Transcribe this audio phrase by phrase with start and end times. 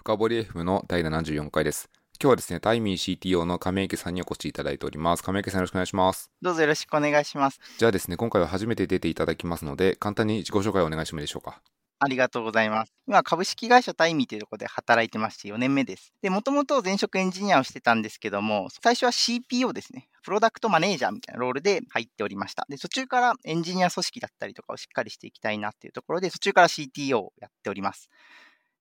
[0.00, 1.90] 深堀 F の第74回です。
[2.18, 5.22] 今日はですね、タイミー CTO の亀池さんにお越しいただいております。
[5.22, 6.30] 亀池さんよろしくお願いします。
[6.40, 7.60] どうぞよろしくお願いします。
[7.76, 11.60] じゃあですね、今回は初めて出ていただきますので、簡単に自己紹介をお願いしてもいいでしょうか？
[11.98, 12.94] ありがとうございます。
[13.06, 16.14] 今、株式会社タイミーというところで働いてまして4年目です。
[16.22, 20.08] で、もともと前職エンジニアをしてたんですけども、最初は CPO ですね。
[20.22, 22.64] プロダクトマネージャーみたいなロールで入っておりました。
[22.70, 28.08] で、途中からエンジニア組織だったりとかをしっかりしていきたいなっていうところで、途中から CTO をやっております。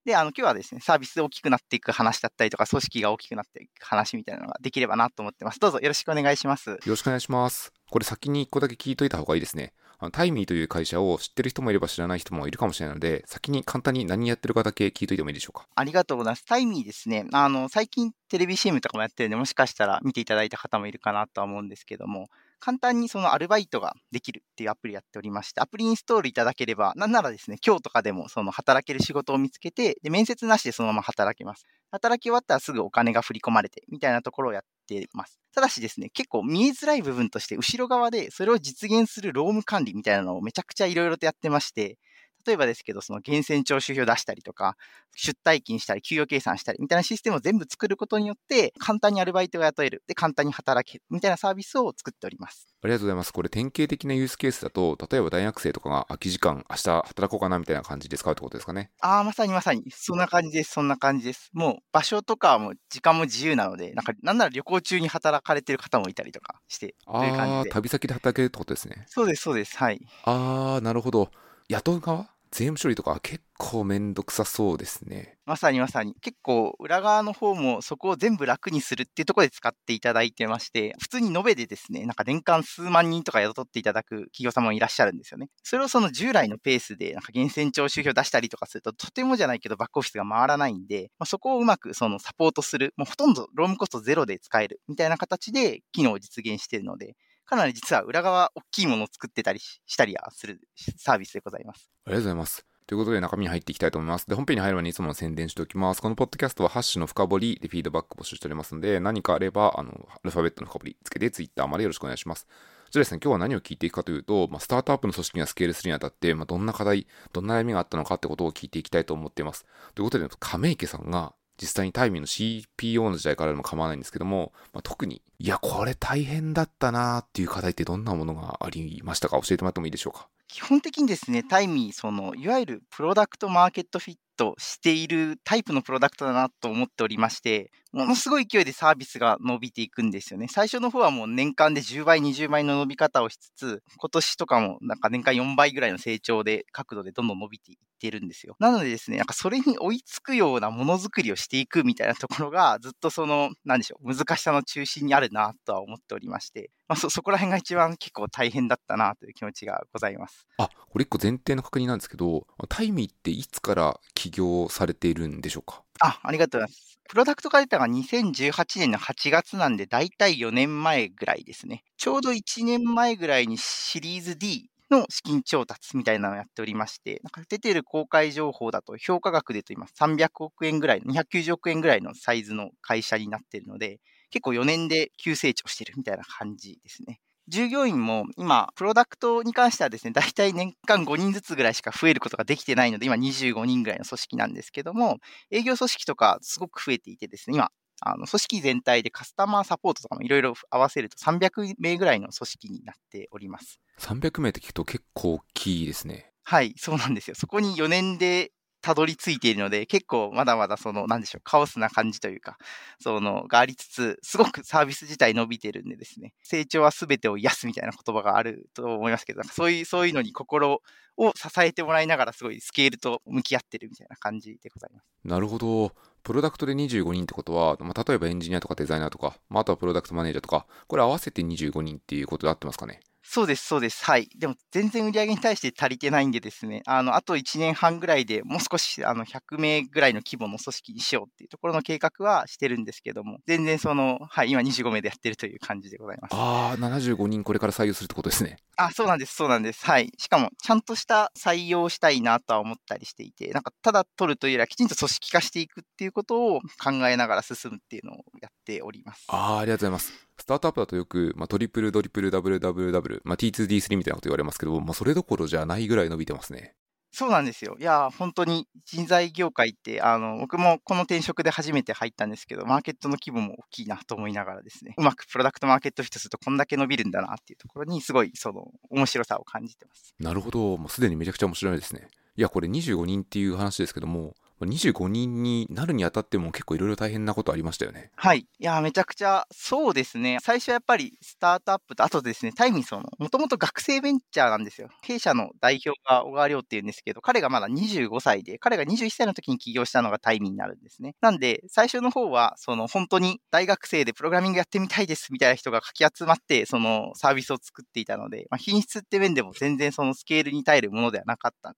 [0.05, 5.59] で、あの、今日はですね、サービスで大きくなっていく話だったりとか、組織が大きくなっていく話みたいなのができればなと思ってます。
[5.59, 6.69] どうぞよろしくお願いします。
[6.69, 7.73] よろしくお願いします。
[7.89, 9.73] これ先に1個だけ聞いといた方がいいですね。
[10.01, 15.67] あのタイミーという会社を知ってる人もいれば知らない人もいるかもしれないので、先に簡単に何やってるかだけ聞いといてもいいでしょうか。
[15.75, 16.45] ありがとうございます。
[16.45, 17.25] タイミーですね。
[17.33, 22.29] あの、最近テレビ CM とかもやってるんで、もしかしたら見ていただいた方もいるかなとは思うんですけども、
[22.59, 31.65] 簡単にそのアルバイトができるっていうアプリやっておりまして、アプリインストールいただければ、なんならですね、今日とかでもその働ける仕事を見つけて、で、面接なしでそのまま働けます。
[31.91, 35.39] 働き終わったらすぐお金が振り込まれて、みたいなところをやってます。
[35.53, 41.97] ただしですね、結構見えづらい部分として、後ろ側でそれを実現する労務管理みたいなのをめちゃくちゃいろいろとやってまして、
[42.45, 44.75] 例えばですけど、その源泉徴収票出したりとか、
[45.15, 50.03] 出退勤したり、給与計算したりみたいなシステムを全部作ることによって、簡単にアルバイトが雇える。
[50.07, 51.03] で、簡単に働ける。
[51.09, 52.65] みたいなサービスを作っております。
[52.81, 53.33] ありがとうございます。
[53.33, 58.89] これ典型的なユースケースだと、例えば大学生とかが空き時間、明日働こうかなみたいな感じで使うってことですかね？
[59.01, 59.89] ああ、まさにまさに。
[59.91, 60.71] そんな感じです。
[60.73, 61.49] そんな感じです。
[61.53, 67.75] もう場所とかも時間も自由なので、なんか、なんなら旅行中に働かれてる方もいたりとかして、という感じで。
[67.75, 69.09] 旅先で働けるってことですね。
[69.11, 69.75] そうです、そうです。
[69.77, 70.09] はい。
[70.23, 71.31] ああ、なるほど。
[71.71, 72.31] 雇う側？
[72.49, 75.37] 税務処理とか結構めんどくさそうですね。
[75.45, 76.15] まさにまさに。
[76.19, 85.49] 結構、裏側の方もそこを全部楽にするっていうところで使っていただいてまして、普通に延べでですね、なんか年間数万人とか雇っていただく企業様もいらっしゃるんですよね。
[85.61, 97.15] それをその従来のペースで、なんか源泉徴収票出したりとかすると、とてもじゃないけどバックオフィスが回らないんで、まあ、そこをうまくそのサポートする、もうほとんどロームコストゼロで使えるみたいな形で機能を実現しているので、
[97.49, 100.61] かなり実は裏側大きいものを作ってたりしたりはする
[100.97, 101.89] サービスでございます。
[102.05, 102.65] ありがとうございます。
[102.85, 104.27] ということで中身に入っていきたいと思います。
[104.27, 106.01] で、本編に入る前にいつもの宣伝しておきます。
[106.01, 112.47] このポッドキャストはハッシュの深掘りでフィードバック募集しておりますので、何かあれば、あの、アルファベットの深掘りつけて Twitter までよろしくお願いします。
[112.91, 119.67] じゃあですね、今日は何を聞いていくかというと、まあ、スタートアップの組織がスケールするにあたって、まあ、どんな課題、どんな悩みがあったのかってことを聞いていきたいと思っています。
[119.93, 129.39] ということで、亀池さんが実際にタイミーの CPO の時代からでも構わないんですけども、まあ、特に、いや、これ大変だったなーっていう課題ってどんなものがありましたか？
[129.41, 130.27] 教えてもらってもいいでしょうか？
[130.47, 140.47] 基本的にですね、タイミー、その、いわゆるプロダクトマーケットフィットしているタイプのプロダクトだなと思っておりまして、ものすごい勢いでサービスが伸びていくんですよね。
[140.47, 148.55] 最初の方はもう年間で10倍、20倍の伸び方をしつつ、今年とかもなんか年間4倍ぐらいの成長で、角度でどんどん伸びていってるんですよ。
[148.59, 160.47] なのでですね、なんかそれに追いつくようなものづくりをしていくみたいなところが、ずっとその、なんでしょう、難しさの中心にあるなとは思っておりまして、まあ、そ、そこら辺が一番結構大変だったなという気持ちがございます。
[160.57, 165.83] あ、これ一個前提の確認なんですけど、タイミーっていつから起業されているんでしょうか？
[165.99, 166.99] あ、ありがとうございます。
[167.09, 171.83] プロダクトが出たのが2018年の8月なんで、だいたい4年前ぐらいですね。
[171.97, 179.93] ちょうど1年前ぐらいにシリーズ D の資金調達みたいなのをやっておりまして、なんか出てる公開情報だと評価額でと言います。
[179.95, 183.99] 300億円ぐらい、290億円ぐらいのサイズの会社になっているので、
[184.29, 187.19] 結構4年で急成長してるみたいな感じですね。
[187.49, 195.17] 従業員も今、プロダクトに関してはですね、大体年間5人ずつぐらいしか増えることができてないので、今25人ぐらいの組織なんですけども、
[195.51, 197.71] 営業組織とかすごく増えていてですね、今、
[198.01, 203.81] あの組織全体でカスタマーサポートとかもいろいろ合わせると300名ぐらいの組織になっております。
[203.99, 206.31] 300名って聞くと結構大きいですね。
[206.43, 207.35] はい、そうなんですよ。
[207.35, 212.57] そこに4年でたどり着いているので、結構まだまだその、なんでしょう、カオスな感じというか、
[212.99, 220.81] その、がありつつ、すごくサービス自体伸びてるんでですね、成長は全てを癒すみたいな言葉があると思いますけど、そういう、そういうのに心
[221.17, 225.05] を支えてもらいながら、すごいスケールと向き合ってるみたいな感じでございます。
[225.25, 225.93] なるほど。
[226.23, 232.99] プロダクトで25人ってことは、まあ、例えばエンジニアとかデザイナーとか、まあ、あとはプロダクトマネージャーとか、これ合わせて25人っていうことで合ってますかね？
[233.31, 234.03] そうです、そうです。
[234.05, 234.27] はい。
[234.35, 246.31] でも、全然売り上げに対して足りてないんでですね、あの、あと1年半ぐらいでもう少し、あの、100名ぐらいの規模の組織にしようっていうところの計画はしてるんですけども、全然その、はい、今25名でやってるという感じでございます。
[246.33, 248.57] ああ、75人これから採用するってことですね。
[248.77, 249.85] あ、そうなんです、そうなんです。
[249.85, 250.11] はい。
[250.17, 259.25] しかも、ちゃんとした採用をしたいなとは思ったりしていて、なんか、ただ取るというよりは、きちんと組織化していくっていうことを考えながら進むっていうのをやっております。
[259.27, 260.28] ああ、ありがとうございます。
[260.49, 266.73] スタートアップだとよく、まあ、トリプル、ドリプル、ダブル、ダブル、ダブル、まあ、T2D3 みたいなこと言われますけど、まあ、それどころじゃないぐらい伸びてますね。
[267.11, 267.77] そうなんですよ。
[267.79, 280.15] いや、本当に人材業界って、あの、僕もこの転職で初めて入ったんですけど、マーケットの規模も大きいなと思いながらですね、うまくプロダクトマーケットフィットするとこんだけ伸びるんだなっていうところに、すごいその面白さを感じてます。
[280.19, 280.77] なるほど。
[280.77, 282.07] もうすでにめちゃくちゃ面白いですね。
[282.35, 284.33] いや、これ25人っていう話ですけども、
[284.65, 288.11] 25人になるにあたっても結構いろいろ大変なことありましたよね。
[288.15, 288.39] はい。
[288.39, 290.37] いや、めちゃくちゃ、そうですね。
[290.41, 294.89] 最初はやっぱりスタートアップと、あとですね、タイミーその、もともと学生ベンチャーなんですよ。
[295.01, 301.15] 弊社の代表が小川亮っていうんですけど、彼がまだ25歳で、彼が21歳の時に起業したのがタイミーになるんですね。
[301.21, 311.73] なんで、最初の方は、その、本当に大学生でプログラミングやってみたいですみたいな人がかき集まって、そのサービスを作っていたので、まあ、品質って面でも全然そのスケールに耐えるものではなかったん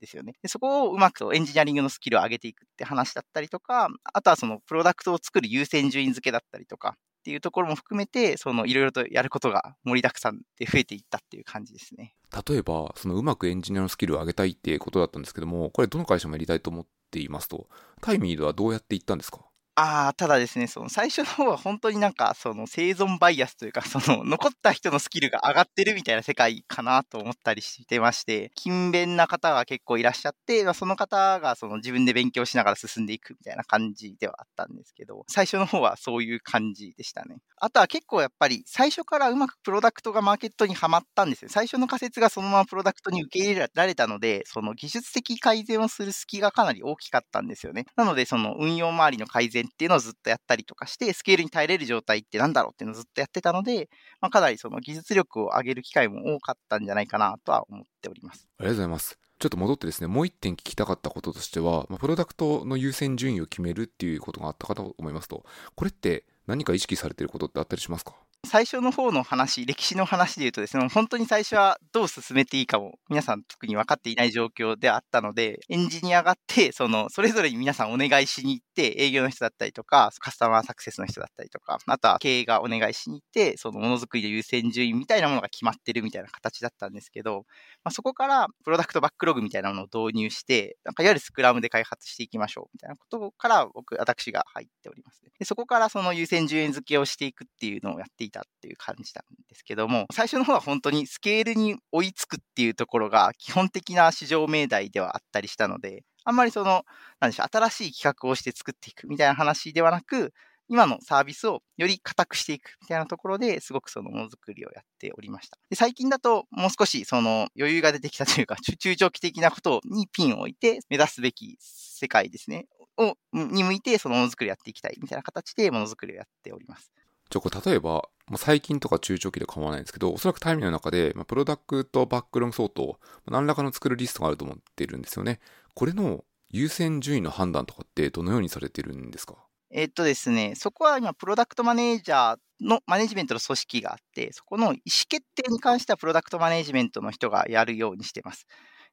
[0.00, 0.34] ですよね。
[0.46, 12.14] そこをうまくエンジニアリングのスキルを上げていくって話だったりとか、あとはそのプロダクトを作る優先順位付けだったりとか、っていうところも含めて、そのいろいろとやることが盛りだくさんで増えていったっていう感じですね。
[12.48, 17.68] 例えば、そのうまくエンジニアのスキルを上げたいっていうことだったんですけども、これどの会社もやりたいと思っていますと、
[18.00, 19.40] タイミードはどうやっていったんですか？
[19.78, 37.36] ああ、ただですね、その最初の方は本当になんか、その生存バイアスというか、その残った人のスキルが上がってるみたいな世界かなと思ったりしてまして、勤勉な方が結構いらっしゃって、まあ、その方がその自分で勉強しながら進んでいくみたいな感じではあったんですけど、最初の方はそういう感じでしたね。
[37.58, 41.50] あとは結構やっぱり最初からうまくプロダクトがマーケットにはまったんですよ。
[41.50, 47.84] 最初の仮説がそのままプロダクトに受け入れられたので、その技術的改善をする隙がかなり大きかったんですよね。
[47.96, 53.90] なので、その運用周りの改善っていうのをずっとやってったりとかして、スケールに耐えれる状態ってなんだろうっていうのをずっとやってたので、
[54.20, 58.46] まあ、かなりその技術力を上げる機会も多かったんじゃないかなとは思っております。
[58.58, 59.18] ありがとうございます。
[59.38, 68.14] ちょっと戻ってですね、もう一点聞きたかったこととしては、まあ、プロダクトの優先順位を決めるっていうことがあったかと思いますと、これって何か意識されてることってあったりしますか？
[68.46, 87.44] 最初の方の話、歴史の話で言うとですね、本当に最初はどう進めていいかも皆さん特に分かっていない状況であったので、エンジニアがあって、その、それぞれに皆さんお願いしに行って、営業の人だったりとか、カスタマーサクセスの人だったりとか、あとは経営がお願いしに行って、そのものづくりの優先順位みたいなものが決まってるみたいな形だったんですけど、
[87.84, 95.44] まあ、そこからプロダクトバックログみたいなものを導入して、なんかいわゆるスクラムで開発していきましょうみたいなことから僕、私が入っております、で。
[95.44, 106.84] そこからその優先順位付けをしていくっていうのをやっていたたっていう感じたんですけども、最初の方は本当にスケールに追いつくっていうところが基本的な市場命題ではあったりしたので、あんまりその、
[107.20, 110.32] なんでしょう、新しい企画をして作っていくみたいな話ではなく、
[110.68, 115.58] 今のサービスをより固くしていくみたいなところですごくそのものづくりをやっておりました。
[115.70, 122.66] で最近だともう少しその余裕が出てきたというか、中長期的なことにピンを置いて目指すべき世界ですね。
[122.98, 126.90] を、に向いてそのものづくりをやっていきたいみたいな形でものづくりをやっております。
[127.30, 135.40] じゃあ例えば、ま、最近とか中長期で構わないんですけど、おそらくタイムの中で、ま、プロダクトバックロング相当、何らかの作るリストがあると思ってるんですよね。
[135.74, 139.34] これの優先順位の判断とかってどのようにされてるんですか？
[139.72, 144.76] えっとですね、そこは今、プロダクトマネージャーのマネジメントの組織があって、そこの意思
[145.08, 148.46] 決定に関してはプロダクトマネジメントの人がやるようにしてます。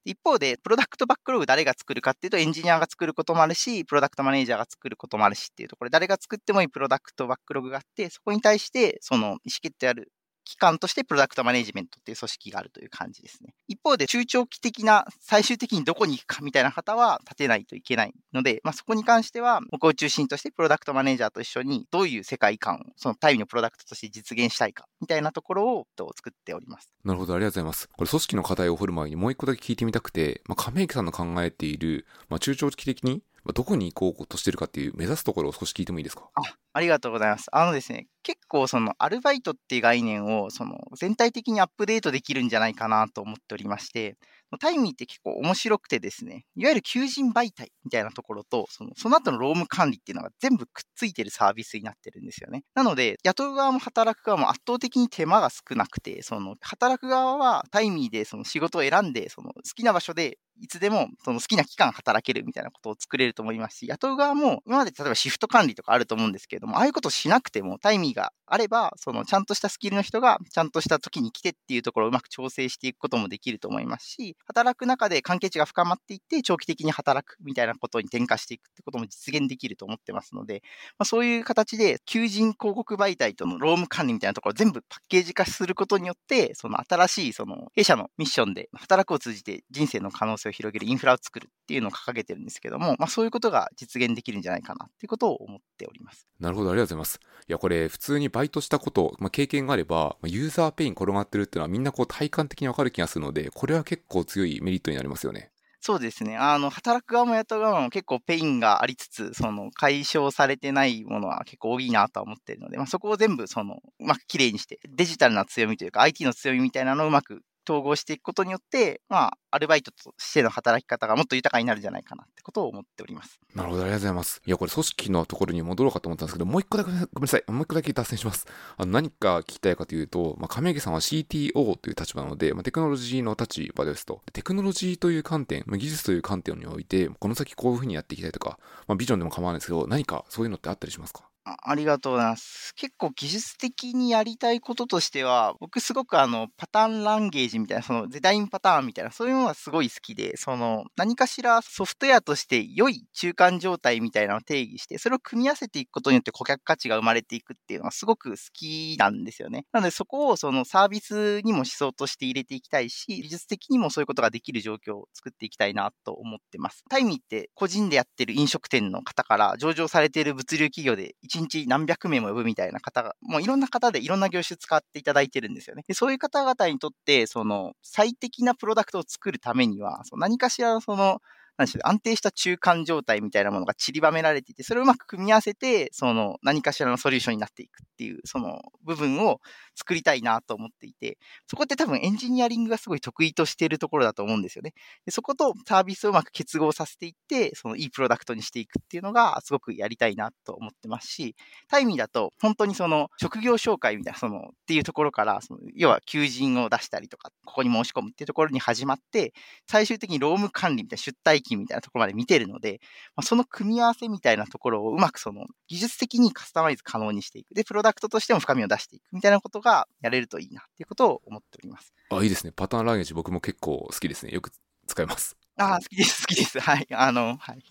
[0.05, 10.11] 一方で、プロダクトバックログ誰が作るかっていうと、エンジニアが作ることもあるし、プロダクトマネージャーが作ることもあるしっていうと、これ誰が作ってもいいプロダクトバックログがあって、そこに対して、その意思決定ある
[10.43, 13.53] 機関としてプロダクトマネジメントっていう組織があるという感じですね。
[13.67, 26.89] 一方で中長期的な最終的にどこに行くかみたいな方は立てないといけないので、まあ、そこに関しては僕を中心としてプロダクトマネージャーと一緒にどういう世界観をそのタイムのプロダクトとして実現したいかみたいなところを作っております。
[27.03, 27.89] なるほど、ありがとうございます。
[27.89, 36.29] これ組織の課題を掘る前にもう一個だけ聞いてみたくて、まあ、亀池さんの考えている、まあ、中長期的にどこに行こうとしてるかっていう目指すところを少し聞いてもいいですか？
[36.35, 36.41] あ
[36.75, 37.47] ありがとうございます。
[37.51, 44.15] あのですね、結構そのアルバイトっていう概念をその全体的にアップデートできるんじゃないかなと思っておりまして、
[44.59, 52.63] タイミーって結構面白くてですね、いわゆる求人媒体みたいなところと、そのその後の労務管理っていうのが全部くっついてるサービスになってるんですよね。
[52.75, 80.61] なので、雇う側も働く側も圧倒的に手間が少なくて、その働く側はタイミーでその仕事を選んで、その好きな場所でいつでもその好きな期間働けるみたいなことを作れると思いますし、雇う側も今まで例えばシフト管理とかあると思うんですけれども、ああいうことをしなくてもタイミーがあれば、そのちゃんとしたスキルの人がちゃんとした時に来てっていうところをうまく調整していくこともできると思いますし、働く中で関係値が深まっていって、長期的に働くみたいなことに転化していくってことも実現できると思ってますので、
[80.97, 96.27] まあ、そういう形で求人広告媒体との労務管理みたいなところを全部パッケージ化することによって、その新しいその弊社のミッションで働くを通じて人生の可能性を広げるインフラを作るっていうのを掲げてるんですけども、まあ、そういうことが実現できるんじゃないかなっていうことを思っております。
[96.39, 97.19] なるほど、ありがとうございます。
[97.47, 105.53] いや、これ、普通にバイトしたこと、まあ、経験があれば、ユーザーペイン転がってるっていうのはみんなこう体感的にわかる気がするので、これは結構強いメリットになりますよね。
[105.85, 106.37] そうですね。
[106.37, 123.39] あの、働く側も雇う側も結構ペインがありつつ、その、解消されてないものは結構多いなとは思ってるので、まあ、そこを全部、その、うまく綺麗にして、デジタルな強みというか、IT の強みみたいなのをうまく統合していくことによって、まあ、アルバイトとしての働き方がもっと豊かになるんじゃないかなってことを思っております。
[123.55, 124.41] なるほど、ありがとうございます。
[124.45, 127.43] いや、これ組織のところに戻ろうかと思ったんですけど、もう一個だけ、ごめんなさい。
[127.47, 128.47] もう一個だけ脱線します。
[128.77, 134.21] あの、何か聞きたいかというと、まあ、 kameike さんは CTO という立場なので、まあ、テクノロジーの立場ですと。
[134.33, 141.23] テクノロジーという観点、まあ、技術という観点において、この先こういうふうにやっていきたいとか、まあ、ビジョンでも構わないですけど、何かそういうのってあったりしますか？
[141.45, 142.73] あありがとうございます。
[142.75, 159.65] 結構技術的にやりたいこととしては、僕すごくあの、パターンランゲージみたいな、そのデザインパターンみたいな、そういうのがすごい好きで、その、何かしらソフトウェアとして良い中間状態みたいなのを定義して、それを組み合わせていくことによって顧客価値が生まれていくっていうのがすごく好きなんですよね。
[159.73, 166.83] なのでそこをそのサービスにも思想として入れていきたいし、技術的にもそういうことができる状況を作っていきたいなと思ってます。
[166.89, 175.83] タイミーって個人でやってる飲食店の方から上場されている物流企業で1日何百名も呼ぶみたいな方が、もういろんな方でいろんな業種使っていただいてるんですよね。
[175.87, 181.21] でそういう方々にとって、その最適なプロダクトを作るためには、その何かしらのその
[181.57, 189.39] 何しょう、安定した中間状態みたいなものが散りばめられていて、それをうまく組み合わせて、その何かしらのソリューションになっていくっていう、その部分を
[189.75, 191.17] 作りたいなと思っていて、
[191.47, 194.73] そこって多分エンジニアリングがすごい得意としているところだと思うんですよね。
[195.05, 201.35] でそことサービスをうまく結合させていって、そのいいプロダクトにしていくっていうのがすごくやりたいなと思ってますし、
[201.67, 209.33] タイミーだと本当にその職業紹介みたいな、そのっていうところから、その要は求人を出したりとか、ここに申し込むっていうところに始まって、
[209.69, 212.79] 最終的に労務管理みたいな出退勤みたいなところまで見てるので、
[213.15, 217.53] まあ、その組み合わせみたいなところをうまくその技術的にカスタマイズ可能にしていく。
[217.53, 221.93] で、プロダクトとしても深みを出していくみたいなことがやれるといいなっていうことを思っております。
[222.09, 222.53] あ、いいですね。
[222.55, 224.31] パターンランゲージ僕も結構好きですね。
[224.31, 224.51] よく
[224.87, 225.37] 使います。
[225.55, 226.59] あ、好きです、好きです。
[226.59, 226.87] はい。
[226.91, 227.63] あの、はい。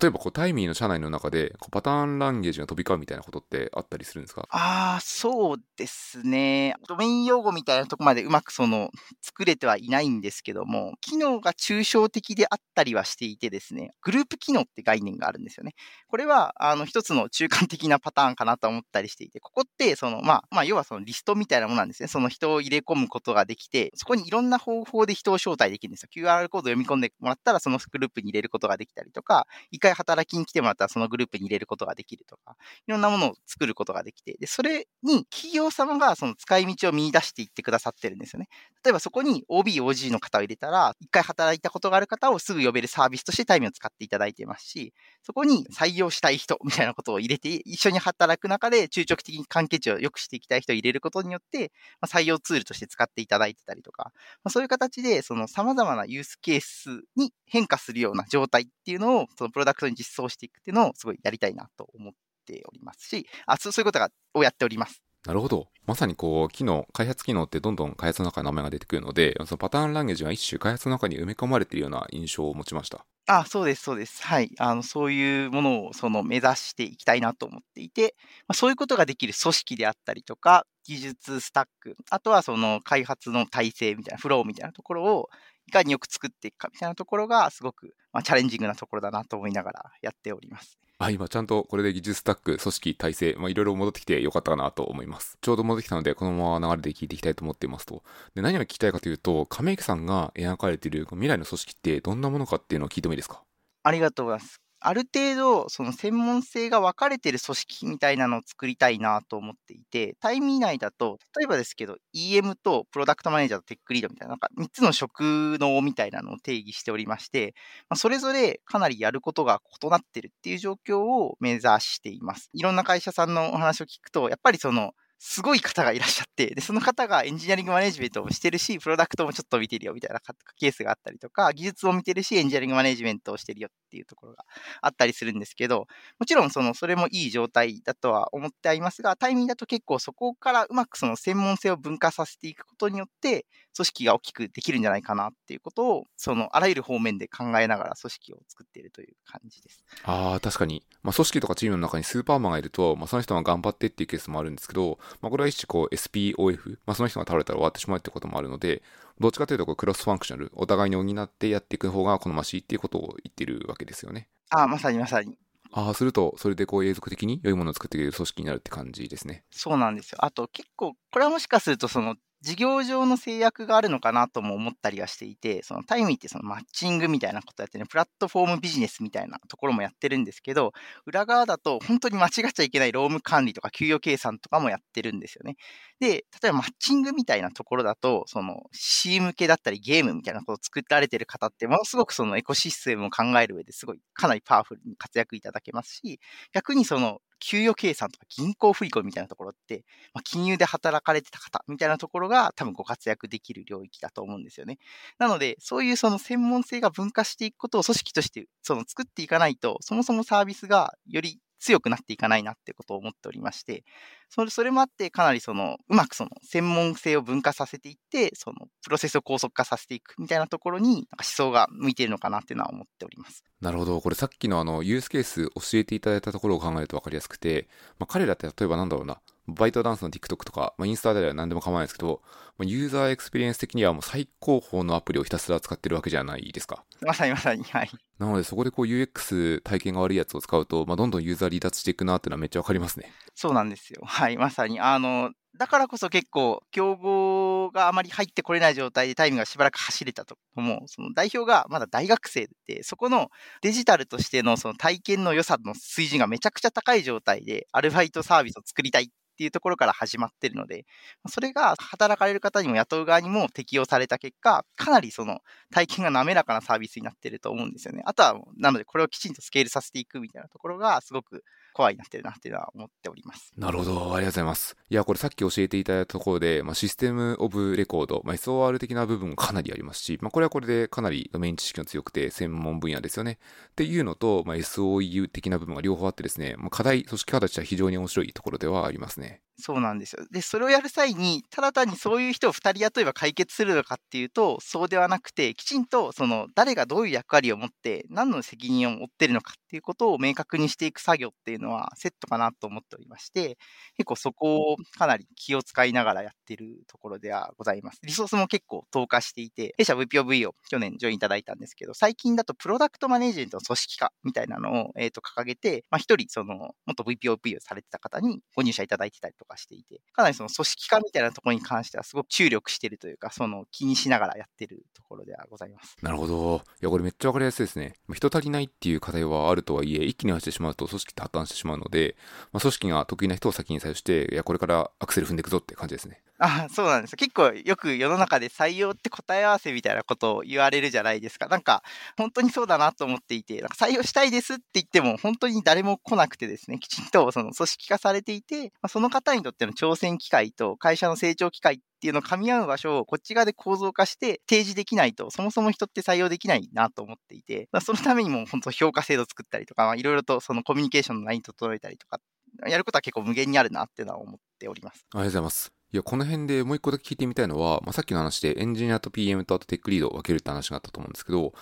[0.00, 4.46] 例えばこうタイミーの社内の中でこうパターンランゲージが飛び交うみたいなことってあったりするんですか？
[4.50, 6.74] ああ、そうですね。
[6.88, 8.90] ドメイン用語みたいなとこまでうまくその
[9.22, 15.74] 作れてはいないんですけども、機能が抽象的であったりはしていてですね、グループ機能って概念があるんですよね。
[16.08, 22.08] これはあの一つの中間的なパターンかなと思ったりしていて、ここってそのまあ、まあ要はそのリストみたいなものなんですね。
[22.08, 26.08] その人を入れ込むことができて、そこにいろんな方法で人を招待できるんですよ。
[26.24, 29.46] QR コード読み込んでもらったらそのグループに入れることができたりとか、
[29.84, 38.48] 回働きに来てもらったらそのグループに入れることができるとか、いろんなものを作ることができて、で、それに企業様がその使い道を見出していってくださってるんですよね。
[38.84, 54.12] 例えばそこに OB、OG の方を入れたら、一回働いたことがある方をすぐ呼べるサービスとしてタイムを使っていただいていますし、そこに採用したい人みたいなことを入れて、一緒に働く中で中長期的に関係値を良くしていきたい人を入れることによって、まあ、採用ツールとして使っていただいてたりとか、
[54.42, 62.12] まあ、そういう形で、その様々なユースケースに変化するような状態っていうのを、そのプロダクトに実装していくっていうのをすごいやりたいなと思っ
[62.46, 65.02] ておりますし、あそういうことがをやっております。
[65.26, 65.68] なるほど。
[65.86, 73.06] まさにこう、機能、開発機能ってどんどん開発の中に名前が出てくるので、そのパターンランゲージが一種開発の中に埋め込まれているような印象を持ちました。
[73.26, 74.22] あ、そうです、そうです。
[74.22, 74.50] はい。
[74.58, 78.14] あの、そういうものをその目指していきたいなと思っていて、
[78.46, 85.30] まあ、そういうことができる組織であったりとか、技術スタック、あとはその開発の体制みたいな、フローみたいなところを
[85.66, 90.78] いかによく作っていくかみたいなところがすごく、まあ、チャレンジングなところだなと思いながらやっております。
[90.98, 95.38] あ、今ちゃんとこれで技術スタック、組織、体制、まあ、いろいろ戻ってきてよかったかなと思います。
[95.40, 98.04] ちょうど戻ってきたので、このまま流れで聞いていきたいと思っていますと。
[98.34, 103.42] で、何を聞きたいかというと、亀池さんが描かれている未来の組織ってどんなものかっていうのを聞いてもいいですか？
[103.82, 104.63] ありがとうございます。
[104.86, 117.54] ある程度、その専門性が分かれてる組織みたいなのを作りたいなと思っていて、タイミー内だと、例えばですけど、EM とプロダクトマネージャーとテックリードみたいな、なんか3つの職能みたいなのを定義しておりまして、
[117.88, 122.50] まあ、それぞれかなりやることが異なってるっていう状況を目指しています。
[122.52, 124.92] いろんな会社さんのお話を聞くと、やっぱりその、
[125.26, 130.20] すごい方がいらっしゃって、で、その方がエンジニアリングマネジメントをしてるし、プロダクトもちょっと見てるよみたいな
[130.58, 134.44] ケースがあったりとか、技術を見てるし、エンジニアリングマネジメントをしてるよっていうところが
[134.82, 135.86] あったりするんですけど、
[136.18, 149.84] もちろんその、それもいい状態だとは思ってありますが、タイミングだと結構そこからうまくその専門性を分化させていくことによって、組織が大きくできるんじゃないかなっていうことを、そのあらゆる方面で考えながら組織を作っているという感じです。
[150.04, 150.84] ああ、確かに。
[151.02, 158.82] まあ、組織とかチームの中にスーパーマンがいると、まあ、その人が頑張ってっていうケースもあるんですけど、まあ、これは一種こう SPOF、まあ、その人が倒れたら終わってしまうってこともあるので、
[159.20, 164.28] どっちかというとこうクロスファンクショナル、お互いに補ってやっていく方が好ましいっていうことを言ってるわけですよね。
[164.50, 165.38] ああ、まさにまさに。
[165.72, 169.44] ああ、すると、それでこう永続的に良いものを作っていける組織になるって感じですね。
[169.50, 170.24] そうなんですよ。
[170.24, 180.72] あと結構、これはもしかするとその事業上の制約があるのかなとも思ったりはしていて、そのタイミーってそのマッチングみたいなことやってね、プラットフォームビジネスみたいなところもやってるんですけど、
[181.06, 185.56] 裏側だと本当に間違っちゃいけない労務管理とか給与計算とかもやってるんですよね。
[186.00, 196.20] で、例えばマッチングみたいなところだと、その C 向けだったりゲームみたいなことを作られてる方って、ものすごくそのエコシステムを考える上ですごいかなりパワフルに活躍いただけますし、
[196.52, 204.78] 逆にその給与計算とか銀行振込みたいなところって、まあ、金融で働かれてた方みたいなところが多分ご活躍できる領域だと思うんですよね。
[205.18, 213.84] なので、そういうその専門性が分化していくことを組織としてその作っていかないと、そもそもサービスがより強くなっていかないなってことを思っておりまして、
[214.28, 223.44] それそれもあって、かなりその、うまくその専門性を分化させていって、そのプロセスを高速化させていくみたいなところに、なんか思想が向いているのかなっていうのは思っております。
[223.62, 223.98] なるほど。
[224.02, 227.66] これさっきのあの、ユースケース教えていただいたところを考えると分かりやすくて、
[227.98, 232.22] まあ、彼らって例えばなんだろうな、 ByteDance の TikTok とか、まあ、インスタでは何でも構わないですけど、
[232.56, 236.84] まあ、ユーザーエクスペリエンス的にはもう最高峰のアプリをひたすら使ってるわけじゃないですか。
[237.02, 237.90] まさにまさに、はい。
[238.18, 243.12] なのでそこでこう UX 体験が悪いやつを使うと、まあ、どんどんユーザー離脱していくなっていうのはめっちゃわかりますね。
[243.34, 244.00] そうなんですよ。
[244.04, 244.80] はい、まさに。
[244.80, 250.80] あの、だからこそ結構、競合があまり入ってこれない状態でタイミーがしばらく走れたと思う。
[250.86, 253.28] その代表がまだ大学生で、そこの
[253.62, 260.86] デジタルとしてのその体験の良さの水準がめちゃくちゃ高い状態で、アルバイトサービスを作りたいっっていうところから始まってるので、
[261.28, 265.40] それが働かれる方にも雇う側にも適用された結果、かなりその
[265.72, 268.02] 体験が滑らかなサービスになってると思うんですよね。
[268.06, 273.52] あとは、なのでこれをきちんとスケールさせていくみたいなところがすごくコアになってるなっていうのは思っております。
[273.58, 274.76] なるほど、ありがとうございます。
[274.88, 283.38] いや、これさっき教えていただいたところで、まあ、システムオブレコード、まあ、SOR 的な部分もかなりありますし、まあ、これはこれでかなりドメイン知識が強くて専門分野ですよね。
[283.70, 289.23] っていうのと、まあ、SOEU 的な部分が両方あってですね、まあ、課題、組織課題としては非常に面白いところではありますね。
[289.24, 290.26] ねそうなんですよ。
[290.32, 303.56] で、それをやる際に、ただ単にそういう人を2人雇えば解決するのかっていうと、そうではなくて、きちんと、その、誰がどういう役割を持って、何の責任を負ってるのかっていうことを明確にしていく作業っていうのは、セットかなと思っておりまして、
[303.96, 308.00] 結構そこをかなり気を使いながらやってるところではございます。
[308.02, 325.96] リソースも結構投下していて、弊社 VPOV を去年ジョインいただいたんですけど、最近だとプロダクトマネージメントの組織化みたいなのを、えっ、ー、と、掲げて、まあ、一人、その、元 VPOV をされてた方にご入社いただいてたりととかしていて、かなりその組織化みたいなところに関してはすごく注力してるというか、その気にしながらやってるところではございます。
[326.02, 326.62] なるほど。
[326.80, 327.94] いや、これめっちゃわかりやすいですね。
[328.12, 332.16] 人足りないっていう課題はあるとはいえ、一気に走ってしまうと組織って破綻してしまうので、
[332.52, 336.22] まあ、組織が得意な人を先に採用して、いや、これからアクセル踏んでいくぞって感じですね。
[336.46, 337.16] あそうなんです。
[337.16, 341.46] 結構よく世の中で採用って答え合わせみたいなことを言われるじゃないですか。
[341.46, 341.82] なんか、
[342.18, 362.20] 本当にそうだなと思っていて、なんか採用したいですって言っても、本当に誰も来なくてですね、きちんとその組織化されていて、ま、その方にとっての挑戦機会と会社の成長機会っていうのを噛み合う場所をこっち側で構造化して提示できないと、そもそも人って採用できないなと思っていて、そのためにも本当評価制度作ったりとか、いろいろとそのコミュニケーションのライン整えたりとか、
[362.66, 365.06] やることは結構無限にあるなっていうのは思っております。
[365.14, 365.83] ありがとうございます。
[365.94, 371.52] いや、この辺でもう一個だけ聞いてみたいのは、まあ、さっきの話でエンジニアと PM とあとテックリードを分けるって話があったと思うんですけど、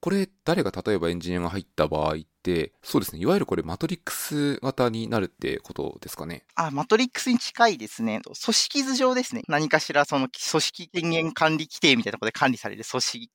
[0.00, 6.44] これ誰が例えばエンジニアが入った場合って、そうですね、いわゆるこれマトリックス型になるってことですかね。
[6.54, 8.20] あ、マトリックスに近いですね。
[8.22, 9.42] 組織図上ですね。
[9.48, 13.30] 何かしらその組織権限管理規定みたいなところで管理される組織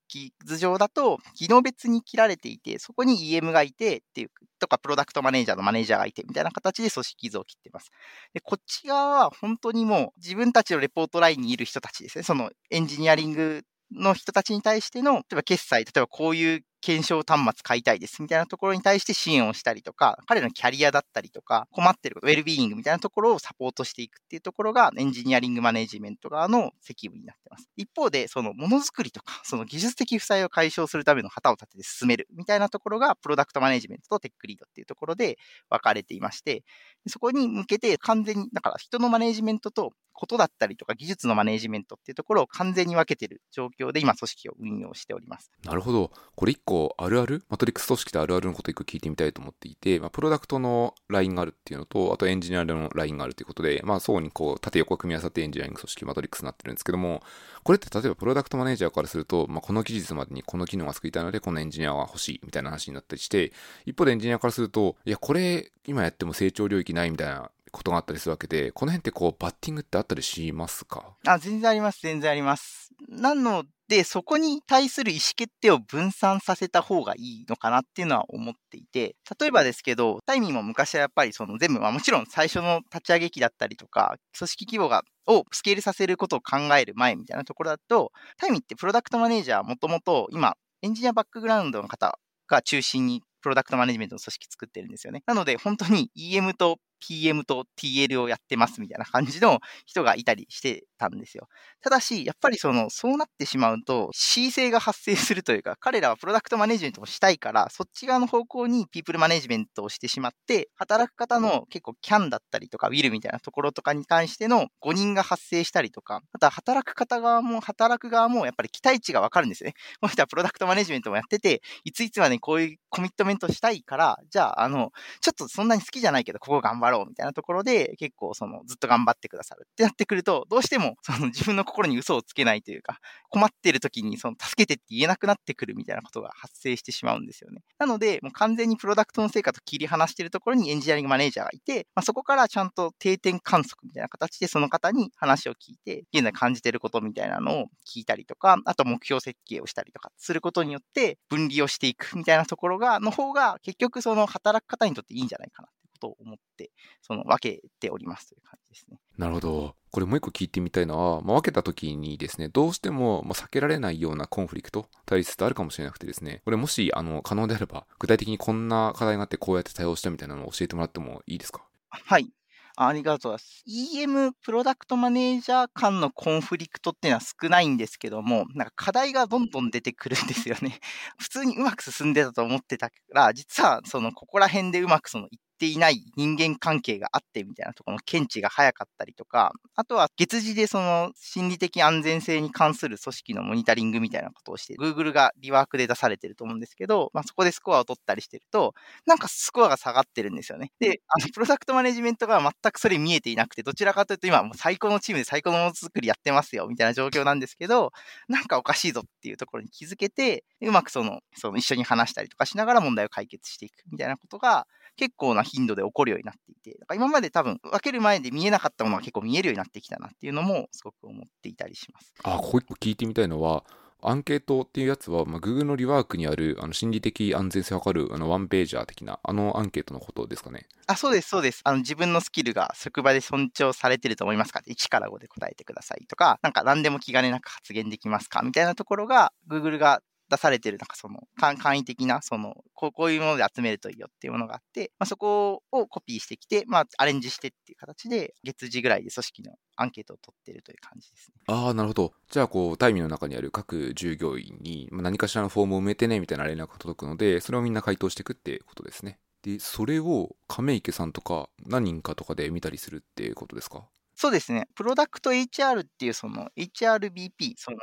[0.45, 7.89] 図上だと、技能別に切られていて、そこに EM がいてっていう、とかプロダクトマネージャーのマネージャーがいてみたいな形で組織図を切ってます。
[8.33, 12.23] で、こっち側は本当にもう自分たちのレポートラインにいる人たちですね。
[12.23, 27.69] そのエンジニアリングの人たちに対しての、例えば決済、例えばこういう検証端末買いたいですみたいなところに対して支援をしたりとか、彼のキャリアだったりとか、困ってること、ウェルビーイングみたいなところをサポートしていくっていうところがエンジニアリングマネジメント側の責務になってます。
[27.77, 35.37] 一方で、そのものづくりとか、その技術的負債を解消するための旗を立てて進めるみたいなところが、プロダクトマネジメントとテックリードっていうところで
[35.69, 36.63] 分かれていまして、
[37.07, 45.51] そこに向けて完全に、だから人のマネジメントとことだったりとか技術のマネジメントっていうところを完全に分けている状況で今組織を運用しております。
[45.63, 46.11] なるほど。
[46.35, 47.43] これ個あるある？
[47.49, 57.21] マトリックス組織であるあるのこと一個聞いてみたいと思っていて、まあ、プロダクトのラインがあるっていうのと、あとエンジニアのラインがあるということで、まあ、そうにこう、縦横組み合わさってエンジニアリング組織マトリックスになってるんですけども、
[57.63, 63.51] これって例えばプロダクトマネージャーからすると、まあ、この期日までにこの機能が作りたいので、このエンジニアは欲しいみたいな話になったりして、
[63.85, 71.15] 一方でエンジニアからすると、いや、これ今やっても成長領域ないみたいなことがあったりするわけで、この辺ってこう、バッティングってあったりしますか？
[71.25, 72.89] あ、全然あります、全然あります。
[73.09, 95.23] なので、そこに対する意思決定を分散させた方がいいのかなっていうのは思っていて、例えばですけど、タイミーも昔はやっぱりその全部、まあもちろん最初の立ち上げ期だったりとか、組織規模がをスケールさせることを考える前みたいなところだと、タイミーってプロダクトマネージャーもともと今、エンジニアバックグラウンドの方が中心にプロダクトマネジメントの組織作ってるんですよね。
[95.25, 101.47] なので、本当に EM と PM と TL をやってますみたいな感じの人がいたりしてたんですよ。
[101.81, 119.73] ただし、やっぱりその、そうなってしまうと C 性が発生するというか、彼らはプロダクトマネジメントもしたいから、そっち側の方向にピープルマネジメントをしてしまって、働く方の結構 CAN だったりとか Will みたいなところとかに関しての誤認が発生したりとか、あとは働く方側も働く側もやっぱり期待値がわかるんですよね。
[119.99, 132.99] この人はプロダクトマネジメントもやってて、いついつまでこういうコミットメントしたいから、じゃあ、あの、ちょっとそんなに好きじゃないけど、ここ頑張ろうみたいなところで、結構その、ずっと頑張ってくださるってなってくると、どうしても、その自分の心に嘘をつけないというか、
[133.29, 137.61] 困ってる時に、その、助けてって言えなくなってくるみたいなことが発生してしまうんですよね。
[137.79, 155.71] なので、もう完全にプロダクトの成果と切り離してるところにエンジニアリングマネージャーがいて、まあ、そこからちゃんと定点観測みたいな形でその方に話を聞いて、現在感じてることみたいなのを聞いたりとか、あと目標設計をしたりとかすることによって分離をしていくみたいなところが、の方が結局その働く方にとっていいんじゃないかなっ
[156.01, 158.97] ことを思って、その分けておりますという感じですね。
[159.17, 159.75] なるほど。
[159.91, 171.63] これもう一個聞いてみたいのは、まあ、分けた時にですね、どうしても、ま避けられないようなコンフリクト、対立ってあるかもしれなくてですね、これもし、あの、可能であれば、具体的にこんな課題があってこうやって対応したみたいなのを教えてもらってもいいですか？
[171.89, 172.29] はい。
[172.77, 173.63] ありがとうございます。
[173.67, 180.79] EM プロダクトマネージャー間のコンフリクトっていうのは少ないんですけども、なんか課題がどんどん出てくるんですよね。
[181.19, 185.27] 普通にうまく進んでたと思ってたから、実はそのここら辺でうまくその
[185.61, 198.73] ていない人間関係があってみたいなところの検知が早かったりとか、あとは月次でその心理的安全性に関する組織のモニタリングみたいなことをして、Google がリワークで出されてると思うんですけど、まあ、そこでスコアを取ったりしてると、
[199.05, 200.71] なんかスコアが下がってるんですよね。
[200.79, 207.91] で、あの、プロダクトマネジメントが全くそれ見えていなくて、どちらかというと今もう最高のチームで最高のものづくりやってますよ、みたいな状況なんですけど、
[208.27, 214.67] なんかおかしいぞっていうところに気づけて、うまくその、その一緒に話したりとかしながら問題を解決していくみたいなことが、
[215.01, 222.13] 結構な頻度で起こるようになっていて、だから今まで多分分ける前で見えなかったものが結構見えるようになってきたなっていうのもすごく思っていたりします。
[222.21, 223.63] あ、ここ一個聞いてみたいのは、
[224.03, 230.67] アンケートっていうやつは、まあ、Google のリワークにあるあの心理的安全性を測るあのワンページャー的なあのアンケートのことですかね。
[230.85, 231.61] あ、そうです、そうです。
[231.63, 251.41] あの自分のスキルが職場で尊重されてると思いますか ?1 から5で答えてくださいとか、なんか何でも気兼ねなく発言できますかみたいなところが Google が出されてる、なんかその、簡易的な、そのこう、いうもので集めるといいよっていうものがあって、まあ、そこをコピーしてきて、まあ、アレンジしてっていう形で、月次ぐらいで組織のアンケートを取ってるという感じですね。
[251.47, 252.13] ああ、なるほど。
[252.29, 259.19] じゃあ、こう、タイミーの中にある各従業員に、何かしらのフォームを埋めてね、みたいな連絡が届くので、それをみんな回答していくってことですね。
[259.43, 263.85] で、それを亀池さんとか何人かとかで見たりするっていうことですか？
[264.21, 264.67] そうですね。
[264.75, 267.77] プロダクト HR っていうその HRBP、その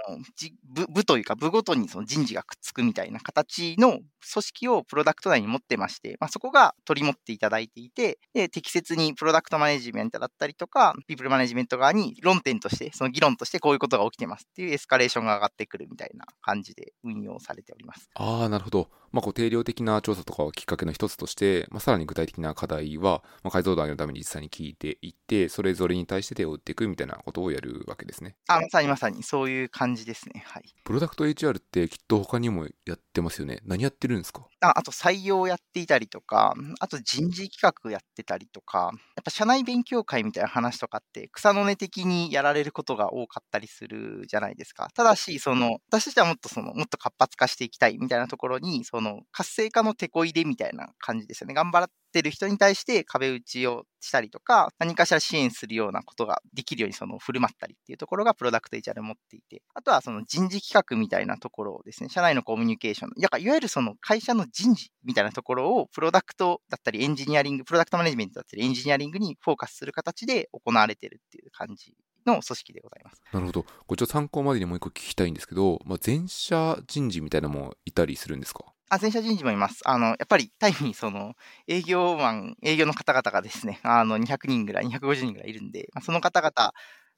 [0.72, 18.10] 部部というか部ごとにその人事がくっつくみたいな形の組織をプロダクト内に持ってまして、まあ、そこが取り持っていただいていて、で適切にプロダクトマネジメントだったりとか、ピープルマネジメント側に論点として、その議論としてこういうことが起きてますっていうエスカレーションが上がってくるみたいな感じで運用されております。
[18.14, 18.88] ああ、なるほど。
[19.10, 28.36] まあ、こう定量的な調査とかをきっかけの一つとして、まあ、さらに具体的な課題は、まあ、解像度上げるために実際に聞いていって、それぞれに対して手を打っていくみたいなことをやるわけですね。
[28.48, 30.44] あ、まさにまさに、そういう感じですね。
[30.46, 30.74] はい。
[30.84, 33.60] プロダクト HR ってきっと他にもやってますよね。
[33.64, 34.46] 何やってるんですか？
[34.60, 44.88] ああと採用やっていたりとか、あと人事企画やってたりとか、やっぱ社内勉強会みたいな話とかって草の根的にやられることが多かったりするじゃないですか。
[44.94, 51.54] ただし、その、私としてはもっとその、もっと活発化していきたいみたいなところに、その、活性化の手こ入れみたいな感じですよね。
[51.54, 71.94] 頑張ってる人に対して壁打ちをしたりとか、何かしら支援するようなことができるようにその振る舞ったりっていうところがプロダクト HR 持っていて、あとはその人事企画みたいなところをですね、社内のコミュニケーション、いわゆるその会社の人事みたいなところをプロダクトだったりエンジニアリング、プロダクトマネジメントだったりエンジニアリングにフォーカスする形で行われてるっていう感じ
[72.26, 73.22] の組織でございます。
[73.32, 73.62] なるほど。
[73.62, 78.64] これちょっと参考までにもう一個聞きたいんですけど、まあ、全社人事みたいなのもいたりするんですか？
[78.90, 79.80] あ、全社人事もいます。
[79.84, 81.34] あの、やっぱりタイにその
[81.66, 86.72] 営業マン、営業の方々がですね、あの、200人ぐらい、250人ぐらいいるんで、まあ、その方々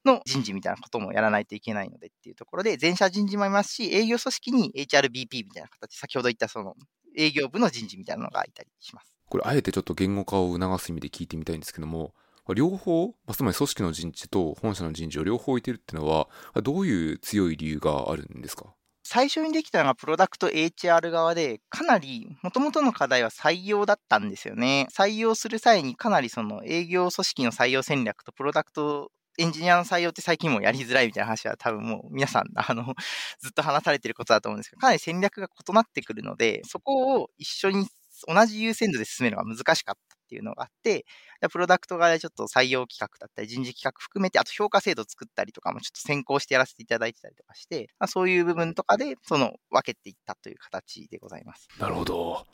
[0.05, 6.75] の人事みたいなこともやらないといけないのでっていうところで、全社人事もいますし、営業組織に HRBP みたいな形、先ほど言ったその
[7.17, 9.17] 営業部の人事みたいなのがいたりします。
[9.29, 12.15] これ、あえてちょっと言語化を促す意味で聞いてみたいんですけども、
[12.55, 16.29] 両方、まあ、つまり組織の人事と本社の人事を両方置いてるっていうのは、
[16.63, 18.75] どういう強い理由があるんですか？
[19.05, 24.87] 最初にできたのがプロダクト HR 側で、かなり元々の課題は採用だったんですよね。
[24.93, 32.95] 採用する際にかなりその営業組織の採用戦略とプロダクトエンジニアの採用って最近もやりづらいみたいな話は多分もう皆さん、 あの、
[33.41, 37.89] ずっと話されてることだと思うんですけど、かなり戦略が異なってくるので、そこを一緒に
[38.29, 41.07] 同じ優先度で進めるのが難しかったっていうのがあって、
[41.51, 51.69] プロダクト側でちょっと採用企画だったり、人事企画含めて、あと評価制度作ったりとかもちょっと先行してやらせていただいてたりとかして、そういう部分とかで、その分けていったという形でございます。
[51.79, 52.47] なるほど。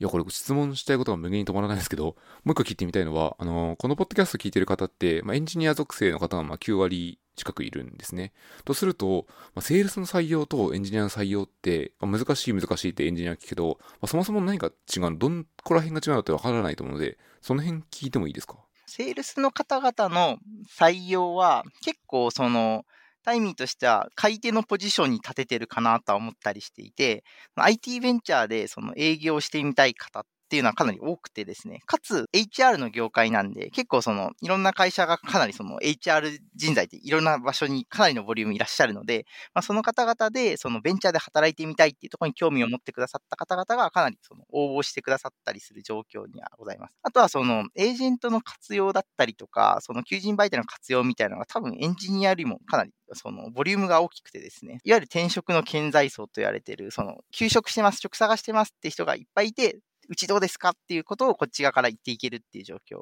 [0.00, 2.14] いや、これ質問したいことが無限に止まらないですけど、も
[2.46, 8.32] う一個聞いてみたいのは、あの、このポッドキャスト聞いてる方って、まあ、エンジニア属性の方がま9割近くいるんですね。
[8.64, 18.56] とすると、まあ、セールスの採用とエンジニアの採用って、まあ、難しい難しいってエンジニア聞くけど、まあ、そもそも何か違う、どんこら辺が違うのってわからないと思うので、その辺聞いてもいいですか？
[18.86, 20.38] セールスの方々の
[20.78, 22.84] 採用は結構その、
[23.24, 27.24] タイミーとしては買い手のポジションに立ててるかなとは思ったりしていて、
[27.56, 46.94] IT ベンチャーでその営業してみたい方っっていうのはかなり多くてですね、かつ HR の業界なんで、結構そのいろんな会社がかなりその HR 人材っていろんな場所にかなりのボリュームいらっしゃるので、まあ、その方々でそのベンチャーで働いてみたいっていうところに興味を持ってくださった方々がかなりその応募してくださったりする状況にはございます。
[47.02, 59.78] あとはそのエージェントの活用だったりとか、その求人媒体の活用みたいなのが多分エンジニアよりもかなりそのボリュームが大きくてですね、いわゆる転職の顕在層と言われている、その休職してます、職探してますって人がいっぱいいて、
[60.08, 60.70] うちどうですか？
[60.70, 62.98] っていうことをこっち側から言っていけるっていう状況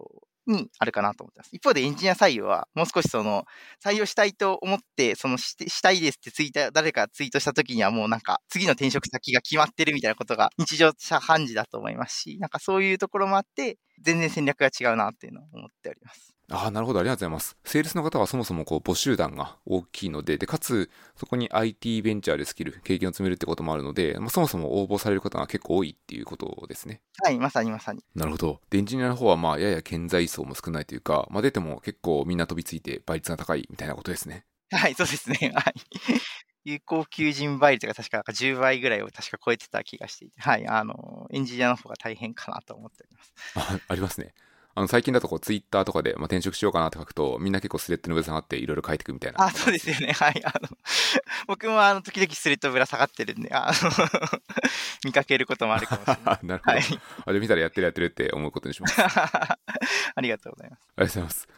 [0.47, 1.51] にあるかなと思ってます。
[1.53, 3.45] 一方でエンジニア採用はもう少しその
[3.85, 16.35] 採用したいと思ってそのししたいですってツイート誰かツイートした時にはもうなんか次の転職先が決まってるみたいなことが日常茶飯事だと思いますしなんかそういうところもあって全然戦略が違うなっていうのを思っております。
[16.53, 17.01] ああ、なるほど。
[17.01, 17.57] ありがとうございます。
[17.65, 27.01] セールスの方はそもそもこう募集団が大きいので、で、かつ、そこに IT ベンチャーでスキル、経験を積めるってこともあるので、まあ、そもそも応募される方が結構多いっていうことですね。
[27.23, 28.05] はい、まさにまさに。
[28.15, 28.61] なるほど。
[28.71, 34.45] で、エンジニアの方は、まあ、やや顕在層も少ないというか、まあ、出ても結構みんな飛びついて倍率が高いみたいなことですね。
[34.71, 35.53] はい、そうですね。
[35.57, 35.75] はい。
[36.65, 43.33] 有効求人倍率が確かなんか10倍ぐらいを確か超えてた気がしていて、はい、あの、エンジニアの方が大変かなと思っております。
[43.57, 44.35] あありますね。
[44.75, 49.45] あの、最近だとこう、ツイッターとかで、まあ、転職しようかなって書くと、みんな結構スレッドのぶら下がっていろいろ書いていくみたいな。
[49.45, 50.13] あ、そうですよね。
[50.13, 50.43] はい。
[50.45, 50.69] あの、
[51.47, 53.91] 僕もあの、時々スレッドぶら下がってるんで、あの
[55.05, 56.39] 見かけることもあるかもしれない。
[56.47, 56.77] なるほど。
[56.77, 56.85] はい、
[57.27, 58.97] あ、で、見たらやってるやってるって思うことにします。
[59.03, 59.59] あ
[60.21, 60.81] りがとうございます。
[60.97, 61.49] ありがとうございます。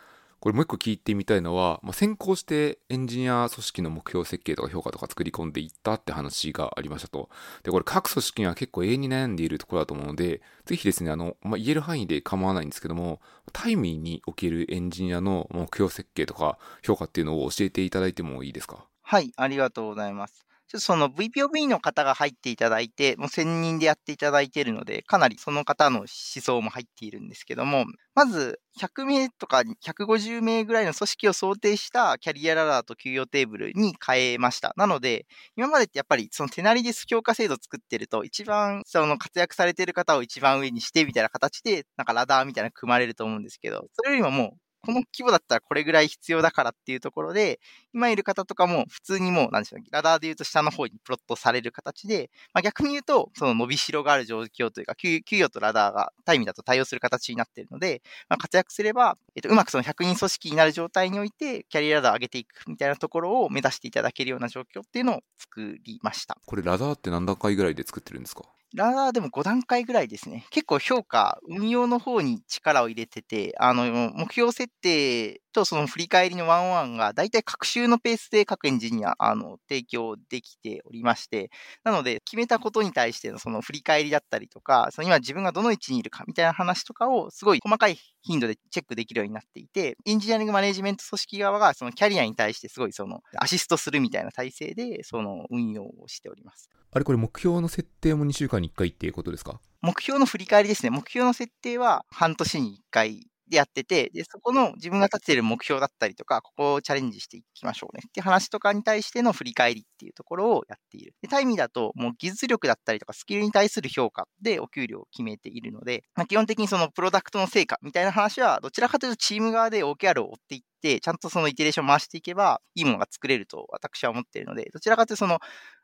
[0.45, 7.31] これもう一個聞いてみたいのは、まあ、先行してエンジニア組織の目標設計とか評価とか作り込んでいったって話がありましたと。
[7.63, 13.23] で、これ各組織には結構永遠に悩んでいるところだと思うので、ぜひですね、あの、まあ、言える範囲で構わないんですけども、
[13.55, 18.85] タイミーにおけるエンジニアの目標設計とか評価っていうのを教えていただいてもいいですか？
[19.01, 20.45] はい、ありがとうございます。
[20.75, 27.85] ちょっとその VPOB の方が入っていただいて、もう1000人でやっていただいているので、かなりその方の思想も入っているんですけども、
[28.17, 34.75] まず100名とか150名ぐらいの組織を想定したキャリアラダーと給与テーブルに変えました。
[34.77, 47.61] なので、今までってやっぱりその手なりです強化制度を作ってると、一番その活躍されている方を一番上にしてみたいな形で、なんかラダーみたいな組まれると思うんですけど、それよりももうこの規模だったらこれぐらい必要だからっていうところで、
[47.93, 66.37] 今いる方とかも普通にもう、なんでしょう、ラダーで言うと下の方にプロットされる形で、まあ、逆に言うと、その伸びしろがある状況というか、給与とラダーがタイムだと対応する形になっているので、まあ、活躍すれば、えっと、うまくその100人組織になる状態において、キャリアラダーを上げていくみたいなところを目指していただけるような状況っていうのを作りました。
[66.47, 68.43] これラダーって何段階ぐらいで作ってるんですか？
[68.75, 70.47] ラダーでも5段階ぐらいですね。
[70.51, 81.51] 結構評価、運用の方に力を入れてて、あの、目標設定とその振り返りのワンワンが、だいたい各週のペースで各エンジニア、あの、提供できておりまして、
[81.85, 96.69] なので、決めたことに対してのその振り返りだったりとか、その今自分がどの位置にいるかみたいな話とかを、すごい細かい頻度でチェックできるようになっていて、エンジニアリングマネジメント組織側が、そのキャリアに対してすごいその、アシストするみたいな体制で、その運用をしております。
[96.91, 99.61] あれこれ目標の設定も2週間に1回っていうことですか？
[99.83, 100.91] 目標の振り返りですね。
[100.91, 111.15] 目標の設定は半年に1回でやってて、で、そこの自分が立てている目標だったりとか、ここをチャレンジしていきましょうねって話とかに対しての振り返りっていうところをやっている。
[111.21, 120.67] で、タイミーだと、もう技術力だったりとかスキルに対する評価でお給料を決めているので、まあ、基本的にそのプロダクトの成果みたいな話は、どちらかというとチーム側で OKR を追っていっ、て、
[121.01, 125.41] ちゃんとそのイテレーション回していけば、いいものが作れると私は思っているので、どちらかというとその、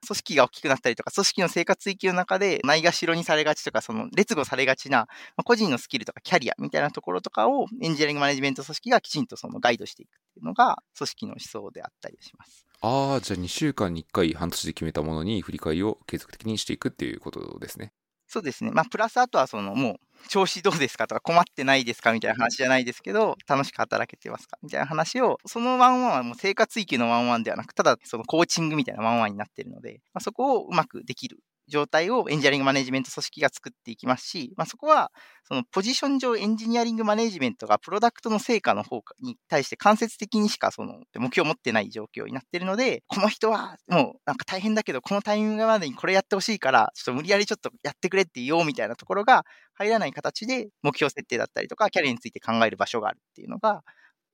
[0.06, 12.66] 組織が大きくなったりとか、組織の生活域の中で、ないがしろにされがちとか、その、劣後されがちな、まあ、個人のスキルとかキャリアみたいなところとかを、エンジニアリングマネジメント組織がきちんとそのガイドしていくっていうのが、組織の思想であったりします。
[12.82, 17.92] ああ、じゃあ2週間に1回半年で決めたものに振り返りを継続的にしていくっていうことですね。
[18.26, 18.70] そうですね。
[18.70, 21.06] まあ、プラスあとはその、もう、調子どうですか？
[21.06, 22.12] とか、困ってないですか？
[22.12, 24.58] みたいな話じゃないですけど、楽しく働けてますか？
[24.62, 31.38] みたいな話を、そのワンワンはもう生活域のワンワンではなく、ただそのコーチングみたいなワンワンになってるので、まあ、そこをうまくできる
[31.70, 35.10] 状態をエンジニアリングマネジメント組織が作っていきますし、まあ、そこは、
[35.44, 53.82] そのポジション上エンジニアリングマネジメントがプロダクトの成果の方に対して間接的にしかその目標を持ってない状況になっているので、この人はもうなんか大変だけど、このタイミングまでにこれやってほしいから、ちょっと無理やりちょっとやってくれって言おうみたいなところが入らない形で目標設定だったりとか、キャリアについて考える場所があるっていうのが、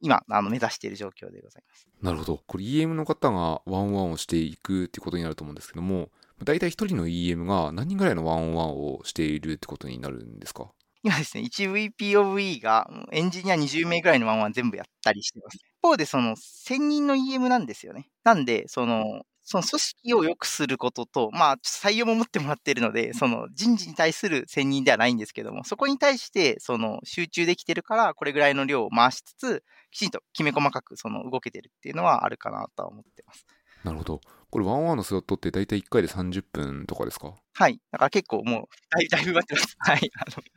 [0.00, 1.86] 今、あの目指している状況でございます。
[2.02, 2.40] なるほど。
[2.46, 6.10] これ EM の方がワンワンをしていくっていうことになると思うんですけども、
[6.44, 10.70] 大体1人の EM が何人ぐらいのワンオンワンをしているってことになるんですか？
[11.02, 15.56] 今ですね、1VP of E がエンジニア20名ぐらいのワンワン全部やったりしてます。
[15.56, 18.08] 一方で、その1000人の EM なんですよね。
[18.24, 33.46] なんで、その、その組織を良くすることと、まあ、採用も持ってもらっているので、その人事に対する専任ではないんですけども、そこに対して、その集中できてるから、これぐらいの量を回しつつ、きちんときめ細かくその動けてるっていうのはあるかなとは思ってます。
[33.86, 34.20] なるほど。
[34.50, 37.34] これワンワンのスロットって大体1回で30分とかですか？
[37.54, 37.80] はい。
[37.90, 39.76] だから結構もう、だいだいぶ待ってます。
[39.80, 40.10] はい。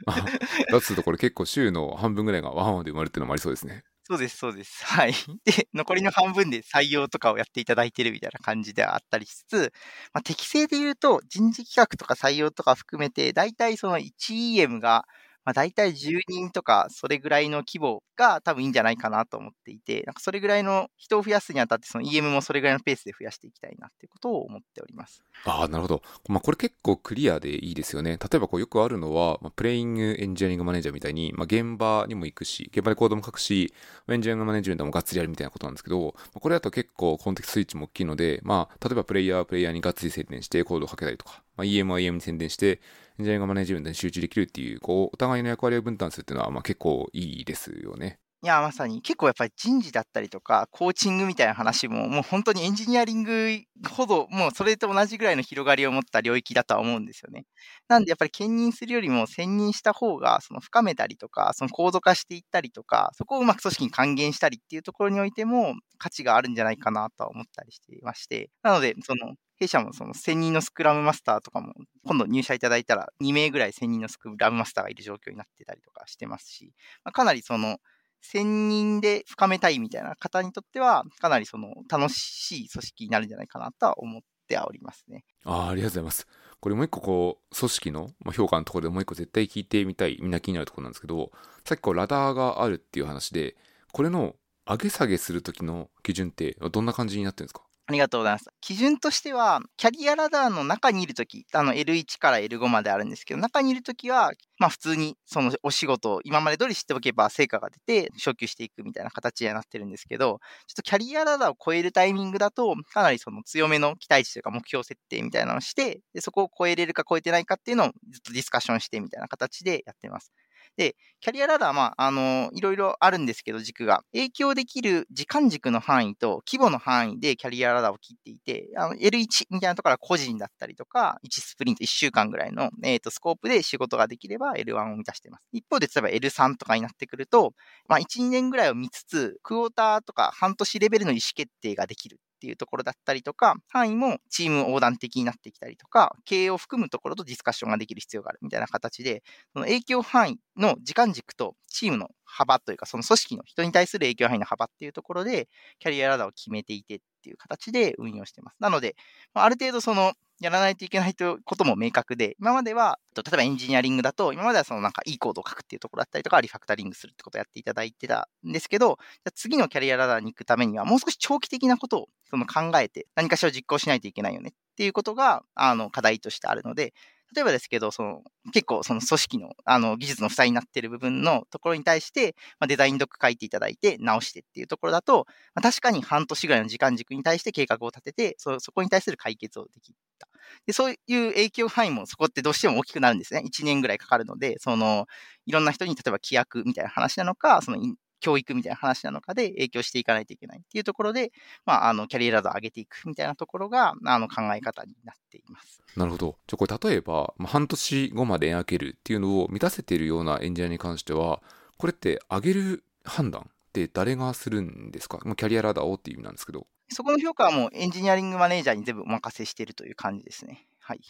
[0.06, 0.26] あの
[0.70, 3.84] だとするとこれ結構週の半分ぐらいがワンワンで生まれてるのもありそうですね。
[4.04, 4.84] そうです、そうです。
[4.86, 5.14] はい。
[5.46, 9.74] で、残りの半分で採用とかをやっていただいてるみたいな感じではあったりしつつ、
[10.14, 15.06] まあ、適正で言うと、人事企画とか採用とか含めて、大体その 1EM が
[15.46, 25.24] まあ、大体10人とか、それぐらいの規模が多分いいんじゃないかなと思っていて、なんかそれぐらいの人を増やすにあたって、その EM もそれぐらいのペースで増やしていきたいなっていうことを思っております。
[25.46, 26.02] ああ、なるほど。
[26.28, 28.18] まあ、これ結構クリアでいいですよね。
[28.18, 33.74] 例えばこうよくあるのは、まあ、プレイングエンジニアリングマネージャーみたいに、まあ、現場にも行くし、現場でコードも書くし、
[34.10, 42.82] エンジニアリングマネージメントもがっつりやるみたいなことなんですけど、これだと結構コンテクストスイッチも大きいので、まあ、例えばプレイヤープレイヤーにがっつり宣伝してコードをかけたりとか、まあ、EM は EM に宣伝して、
[43.20, 48.20] エンジニアリングマネジメントに集中できるっていう、こう、お互いの役割を分担するっていうのは、まあ結構いいですよね。
[48.42, 57.44] いや、まさに結構やっぱり人事だったりとか、コーチングみたいな話も、もう本当にエンジニアリングほど、もうそれと同じぐらいの広がりを持った領域だとは思うんですよね。
[57.90, 71.74] なんでやっぱり兼任するよりも専任した方が、その深めたりとか、その高度化していったりとか、そこをうまく組織に還元したりっていうところにおいても価値があるんじゃないかなとは思ったりしていまして、なので、その弊社もその1000人のスクラムマスターとかも、
[72.06, 76.72] 今度入社いただいたら2名ぐらい1000人のスクラムマスターがいる状況になってたりとかしてますし、
[77.04, 77.78] まあ、かなりその、
[78.22, 85.24] 専任で深めたいみたいな方にとっては、かなりその楽しい組織になるんじゃないかなとは思っておりますね。
[85.46, 86.28] ああ、ありがとうございます。
[86.60, 91.32] これもう一個こう、組織の評価のところでもう一個絶対聞いてみたい、みんな気になるところなんですけど、
[91.66, 93.56] さっきこうラダーがあるっていう話で、
[93.92, 97.64] これの上げ下げするときの基準ってどんな感じになってるんですか？
[97.90, 98.46] ありがとうございます。
[98.62, 120.32] 基準としては、キャリアラダーの中にいるとき、あの L1 から L5 まであるんですけど、中にいるときは、まあ普通にそのお仕事を今まで通り知っておけば成果が出て昇給していくみたいな形になってるんですけど、ちょっとキャリアラダーを超えるタイミングだと、かなりその強めの期待値というか目標設定みたいなのをして、でそこを超えれるか超えてないかっていうのをずっとディスカッションしてみたいな形でやってます。
[120.80, 124.02] で、キャリアラダー、まあ、あの、いろいろあるんですけど、軸が。
[124.14, 135.50] 影響できる時間軸の範囲と規模の範囲でキャリアラダーを切っていて、あの L1 みたいなところは個人だったりとか、1スプリント1週間ぐらいの、えーと、スコープで仕事ができれば L1 を満たしています。
[135.52, 137.52] 一方で、例えば L3 とかになってくると、
[137.90, 149.24] まあ、1、2年ぐらいを見つつ、クォーターとか半年レベルの意思決定ができるっていうところだったりとか、範囲もチーム横断的になってきたりとか、経営を含むところとディスカッションができる必要があるみたいな形で、
[149.54, 155.50] その影響範囲の時間軸とチームの幅というか、その組織の人に対する影響範囲の幅っていうところで、
[155.80, 158.56] キャリアラダーを決めていてっっていう形で運用してます。
[158.60, 158.96] なので、
[159.34, 176.94] ある程度そのやらないといけないということも明確で、今までは、例えばエンジニアリングだと、今まではそのなんかいいコードを書くっていうところだったりとか、リファクタリングするってことをやっていただいてたんですけど、じゃ次のキャリアラダーに行くためには、もう少し長期的なことをその考えて、何かしら実行しないといけないよねっていうことが、あの、課題としてあるので、
[177.36, 190.28] 例えばですけど、その、結構その組織の、あの、技術の負債になっている部分のところに対して、まあ、デザインドック書いていただいて、直してっていうところだと、まあ、確かに半年ぐらいの時間軸に対して計画を立てて、そ、そこに対する解決をできた。
[190.66, 193.42] で、そういう影響範囲もそこってどうしても大きくなるんですね。
[193.46, 195.06] 1年ぐらいかかるので、その、
[195.46, 197.78] いろんな人に例えば規約みたいな話なのか、その
[198.20, 201.32] 教育みたいな話なのかで影響していかないといけないっていうところで、
[201.66, 205.82] まあ、あの、キャリアラダー上げていくみたいなところが、あの、考え方になっています。
[205.96, 206.38] なるほど。
[206.48, 211.42] じゃあこれ例えば、まあ、半年後まで描けるっていうのを満たせているようなエンジニアに関しては、
[211.78, 215.20] これって上げる判断って誰がするんですか？
[215.24, 216.68] もうキャリアラダーをっていう意味なんですけど。
[216.90, 220.68] そこの評価はもうエンジニアリングマネージャーに全部お任せしているという感じですね。
[220.80, 221.02] はい。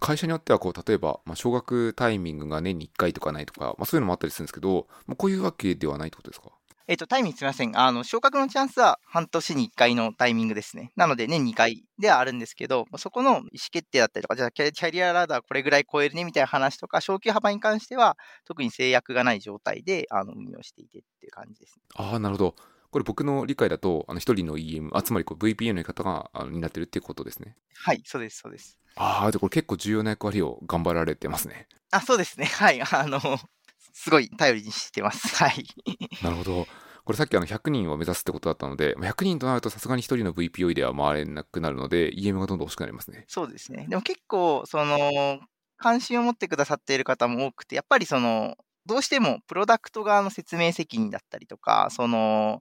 [0.00, 6.50] 会社によってはこう例えば、まあ、奨学タイミングが年に1回とかないとか、まあ、そういうのもあったりするんですけど、まあ、こういうわけではないってことですか？
[6.90, 7.78] えっ、と、タイミングすみません。
[7.78, 10.90] あの、昇格のチャンスは半年に1回のタイミングですね。
[10.96, 18.16] なので、年2回ではあるんですけど、そこの意思決定だったりとか、じゃあキャリアラダーこれぐらい超えるねみたいな話とか、昇級幅に関しては、
[18.46, 21.82] 特に制約がない状態で、あの、運用していてっていう感じです、ね。
[21.94, 22.54] ああ、なるほど。
[22.90, 27.56] これ僕の理解だと、あの一人の EM、あつまりこう VPN の方があの担ってるっていうことですね。
[27.76, 28.78] はい、そうです、そうです。
[28.96, 31.68] ああ、で、これ結構重要な役割を頑張られてますね。
[31.90, 32.46] あ、そうですね。
[32.46, 32.80] はい。
[32.82, 33.20] あの、
[33.92, 35.36] すごい頼りにしてます。
[35.36, 35.66] はい。
[36.22, 36.66] なるほど。
[37.04, 43.24] これさっきあの100人を目指すってことだったので、100人となるとさすがに1人の VPO では回れなくなるので、EM がどんどん欲しくなりますね。
[43.28, 43.86] そうですね。
[43.88, 45.40] でも結構、その、
[45.78, 52.60] 関心を持ってくださっている方も多くて、やっぱりその、どうしてもプロダクト側の説明責任だったりとか、その、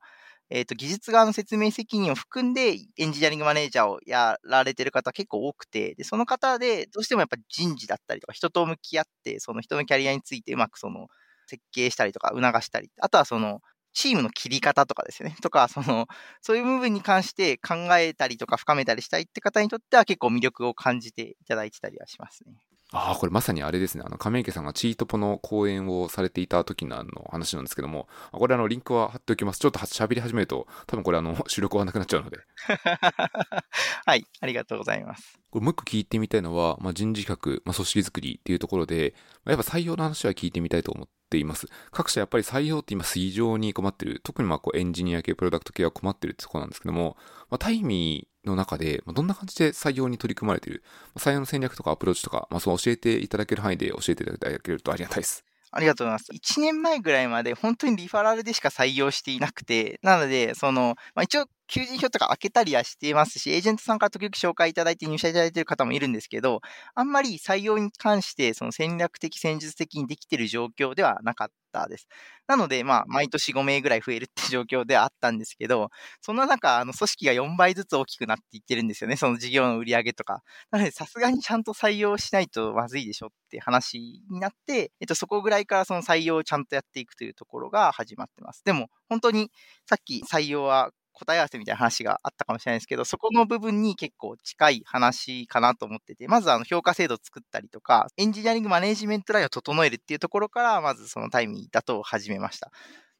[0.49, 11.07] えっ、ー、と、技術側の説明責任を含んで、エンジニアリングマネージャーをやられてる方結構多くて、で、その方で、どうしてもやっぱ人事だったりとか、人と向き合って、その人のキャリアについてうまくその、
[11.47, 13.61] 設計したりとか促したり、あとはその、
[13.93, 15.35] チームの切り方とかですよね。
[15.41, 16.07] とか、その、
[16.41, 22.53] そういう部分に関して考えたりとか深めたりしたいって方にとっては結構魅力を感じていただいてたりはしますね。
[22.93, 24.03] ああ、これまさにあれですね。
[24.05, 29.59] あの、亀池さんがチートポの講演をされていた時のあの話なんですけども、これあの、リンクは貼っておきます。
[29.59, 32.39] ちょっと喋り始めると、多分これあの、 収録はなくなっちゃうので。
[34.05, 35.37] はい、ありがとうございます。
[35.49, 39.13] これもう一個聞いてみたいのは、まあ、人事企画、まあ、組織づくりっていうところで、
[39.43, 41.67] まあ、やっぱ採用の話は聞いてみたいと思っています。
[41.91, 44.21] 各社やっぱり採用って今非常に困ってる。
[44.23, 47.17] 特にまあこうエンジニア系、プロダクト系は困ってるってところなんですけども、
[47.49, 50.83] まあ、タイミーの中で、どんな感じで採用に取り組まれている、
[51.15, 55.43] 採用の戦略とかアプローチとか、まあ、そう教えていただける範囲で教えていただけるとありがたいです。
[55.71, 56.31] ありがとうございます。
[56.31, 66.61] 1年前ぐらいまで本当にリファラルでしか採用していなくて、なので、その、まあ、一応求人票とか開けたりはしていますし、エージェントさんから時々紹介いただいて入社いただいている方もいるんですけど、
[66.95, 72.07] あんまり採用に関してその戦略的、戦術的にできている状況ではなかったです。
[72.47, 75.89] なので、まあ、毎年5名ぐらい増えるって状況ではあったんですけど、
[76.21, 80.41] そんな中、あの、組織が4倍ずつ大きくなっていってるんですよね、その事業の売り上げとか。
[80.71, 88.63] なので、さすがにちゃんと採用しないとまずいでしょって話になって、えっと、そこぐらいからその採用をちゃんとやっていくというところが始まってます。
[88.63, 89.51] でも、本当に、
[89.85, 102.71] さっき採用は答え合わせみたいな話があったかもしれないですけど、そこの部分に結構近い話かなと思ってて、まずあの評価制度を作ったりとか、エンジニアリングマネジメントラインを整えるっていうところから、まずそのタイミングだと始めました。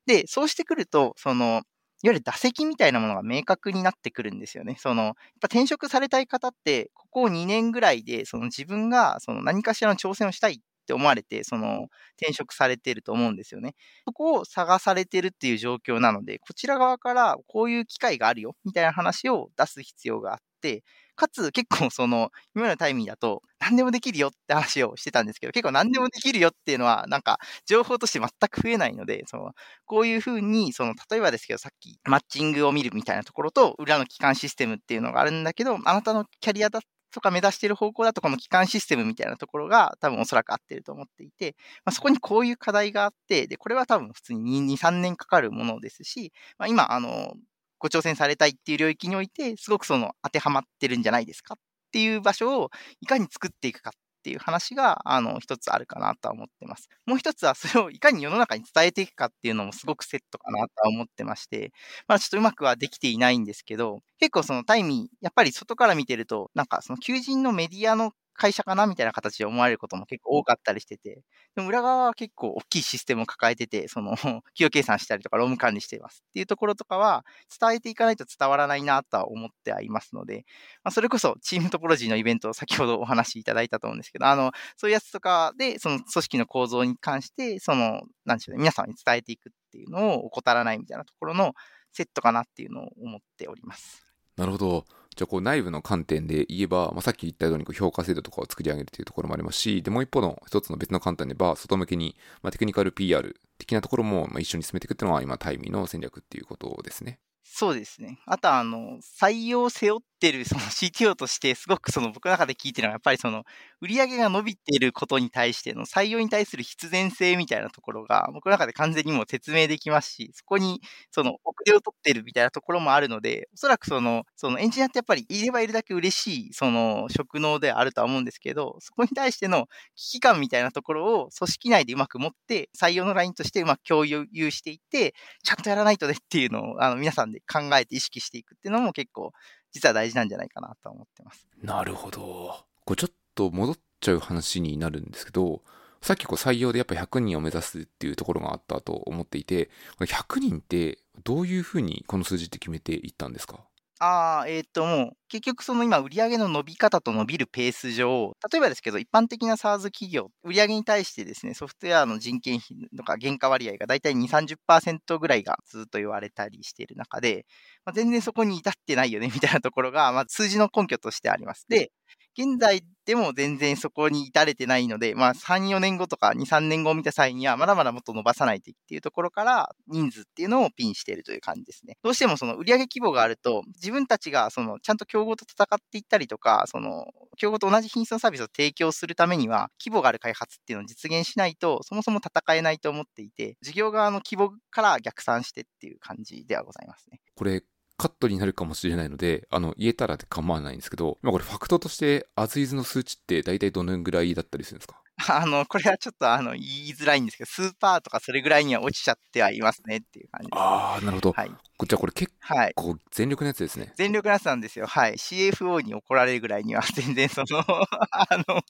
[0.05, 1.63] で、そうしてくると、その、
[2.03, 4.77] いわゆる打席みたいなものが明確になってくるんですよね。
[4.79, 10.57] その、やっぱ転職されたい方って、ここ2年ぐらいで、その自分がその何かしらの挑戦をしたいっ
[10.88, 11.88] って思われて、その
[12.19, 13.75] 転職されてると思うんですよね。
[14.05, 20.83] そこを探されてるっていう状況なので、こちら側からこういう機会があるよ、みたいな話を出す必要があって、
[21.15, 29.51] かつ結構その、今のタイミングだと、何でもできるよって話をしてたんですけど、結構何でもできるよっていうのは、なんか、情報として全く増えないので、その、
[29.85, 36.81] こういうふうに、その、例えばですけど、さっき、マッチングを見るみたいなところと、裏の機関システムっていうのがあるんだけど、あなたのキャリアだっ
[37.11, 41.55] とか目指している方向だと、この機関システムみたいなところが多分おそらく合ってると思っていて、
[41.85, 47.33] まあ、そこにこういう課題があって、で、これは多分普通に2、3年かかるものですし、まあ、今、あの、
[47.79, 51.57] ご挑戦されたいっていう領域において、すごくその当てはまってるんじゃないですかっ
[51.91, 52.69] ていう場所を
[53.01, 53.91] いかに作っていくか
[54.28, 56.89] ていう話が、あの、一つあるかなとは思ってます。
[57.05, 61.71] もう一つは、それをいかに世の中に伝えていくかっていうのもすごくセットかなとは思ってまして、
[62.07, 71.23] まあちょっとうまくはできていないんですけど、結構そのタイミー、やっぱり外から見てると、なんかその求人のメディアの会社かなみたいな形で思われることも結構多かったりしてて、
[71.55, 77.25] でも裏側は結構大きいシステムを抱えてて、その、 企業計算したりとか、労務管理していますっていうところとかは、
[77.59, 80.45] 伝えていかないと伝わらないなとは思ってはいますので、
[80.83, 91.53] まあ、それこそチームトポロジーのイベントを先ほどお話しいただいたと思うんですけど、あの、そういうやつとかで、その組織の構造に関して、その、なんでしょうね、皆さんに伝えていくっていうのを怠らないみたいなところの
[91.91, 94.05] セットかなっていうのを思っております。
[94.38, 94.85] なるほど。
[95.18, 107.20] じゃあこう内部の観点で言えば、まあ、さっき言ったようにこう評価制度とかを作り上げるというところもありますし、で、もう一方の一つの別の観点で言えば、外向けに、まあ、テクニカル PR 的なところもまあ一緒に進めていくっていうのは今、タイミーの戦略っていうことですね。
[107.43, 108.20] そうですね。
[108.28, 113.43] あとは、あの、採用を背負っってるその CTO としてすごくその僕の中で聞いてるのはやっぱりその
[113.82, 135.13] 売り上げが伸びていることに対しての採用に対する必然性みたいなところが僕の中で完全にもう説明できますし、そこにその遅れを取ってるみたいなところもあるので、おそらくその、そのエンジニアってやっぱりいればいるだけ嬉しいその職能であるとは思うんですけど、そこに対しての危機感みたいなところを組織内でうまく持って採用のラインとしてうまく共有していって、
[135.43, 139.32] ちゃんとやらないとねっていうのをあの皆さんで考えて意識していくっていうのも結構
[139.72, 141.47] 実は大事なんじゃないかなと思ってます。
[141.61, 142.65] なるほど。
[142.86, 145.61] これちょっと戻っちゃう話になるんですけど、
[146.01, 153.59] さっきこう採用でやっぱ100人を目指すっていうところがあったと思っていて、100人ってどういうふうにこの数字って決めていったんですか？
[153.99, 167.45] ああ、えっと、もう、結局その今、売上の伸び方と伸びるペース上、例えばですけど、一般的な SARS 企業、売上に対してですね、ソフトウェアの人件費とか原価割合が大体2、30%ぐらいがずっと言われたりしている中で、
[167.85, 171.65] まあ、全然そこに至ってないよね、みたいなところが、まあ、数字の根拠としてあります。
[171.67, 171.91] で、
[172.38, 181.97] 現在でも全然そこに至れてないので、まあ3、4年後とか2、3年後を見た際には、まだまだもっと伸ばさないとっていうところから、人数っていうのをピンしているという感じですね。
[182.03, 187.07] どうしてもその売上規模があると、自分たちがそのちゃんと競合と戦っていったりとか、その
[187.38, 197.21] 競合と同じ品質のサービスを提供するためには、規模がある開発っていうのを実現しないと、そもそも戦えないと思っていて、事業側の規模から逆算してっていう感じではございますね。
[197.35, 197.63] これ
[197.97, 205.01] カットになるかもしれないので、あの、言えたら構わないんですけど、今これファクトとして、アズイズの数値って大体どのぐらいだったりするんですか？
[205.39, 210.61] あの、これはちょっとあの言いづらいんですけど、スーパーとかそれぐらいには落ちちゃってはいますねっていう感じです、ね。
[210.61, 211.31] ああ、なるほど。
[211.31, 211.51] はい。
[211.86, 212.34] じゃあこれ結
[212.75, 213.93] 構全力のやつですね。
[213.95, 214.88] 全力のやつなんですよ。
[214.88, 215.13] はい。
[215.13, 217.59] CFO に怒られるぐらいには 全然その
[218.11, 218.61] あの、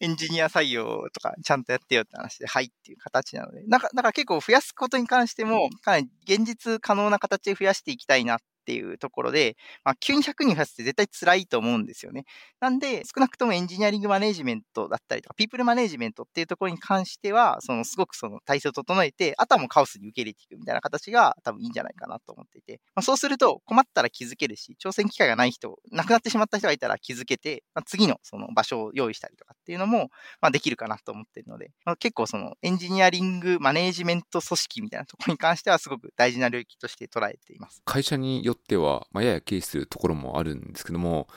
[0.00, 12.24] エンジニア採用とかちゃんとやってよって話で、はいっていう形なので、なんか、だから結構増やすことに関しても、かなり現実可能な形で増やしていきたいなっっていうところで、まあ、急に100人増やすって絶対辛いと思うんですよね。
[12.58, 37.82] なんで、少なくともエンジニアリングマネジメントだったりとか、ピープルマネジメントっていうところに関しては、そのすごくその体制を整えて、あとはもうカオスに受け入れていくみたいな形が多分いいんじゃないかなと思っていて、まあ、そうすると困ったら気づけるし、挑戦機会がない人、亡くなってしまった人がいたら気づけて、まあ、次のその場所を用意したりとかっていうのも、まあ、できるかなと思っているので、まあ、結構そのエンジニアリングマネジメント組織みたいなところに関してはすごく大事な領域として捉えています。
[37.84, 41.28] 会社によっては、まあ、やや軽視するところもあるんですけども、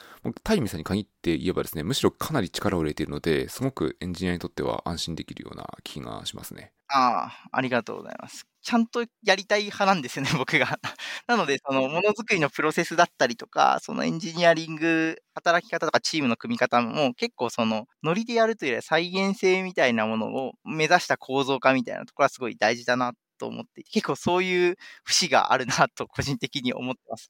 [0.43, 6.73] タイミさんに限って言えばですね、むしろかなり力を入れているので、すごくエンジニアにとっては安心できるような気がしますね。
[6.87, 8.47] ああ、ありがとうございます。
[8.61, 10.79] ちゃんとやりたい派なんですよね、 僕が。
[11.27, 27.29] なので、そのものづくりのプロセスだったりとか、そのエンジニアリング、働き方とかチームの組み方も結構そのノリでやるというよりは再現性みたいなものを目指した構造化みたいなところはすごい大事だなと思っていて、結構そういう節があるなと個人的に思ってます。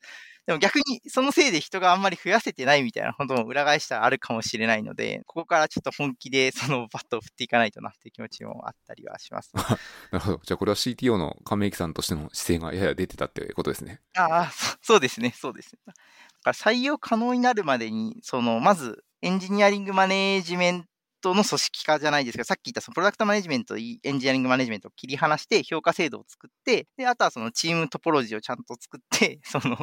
[0.50, 9.52] でも逆にそのせいで人があんまり増やせてないみたいなことも裏返したらあるかもしれないので、ここからちょっと本気でそのバットを振っていかないとなっていう気持ちもあったりはします。
[10.12, 10.42] なるほど。
[10.44, 14.02] じゃあこれは CTO の亀木さんとしての姿勢がやや出てたってことですね。
[14.18, 15.82] ああ、そうですね、そうですね。
[15.86, 16.00] だか
[16.46, 20.86] ら採用可能になるまでに、その、まず、エンジニアリングマネージメン
[21.22, 29.78] トの組織化じゃないですけど、さっき言ったそのプロダクトマネジメント、エンジニアリングマネジメントを切り離して評価制度を作って、で、あとはそのチームトポロジーをちゃんと作って、 その、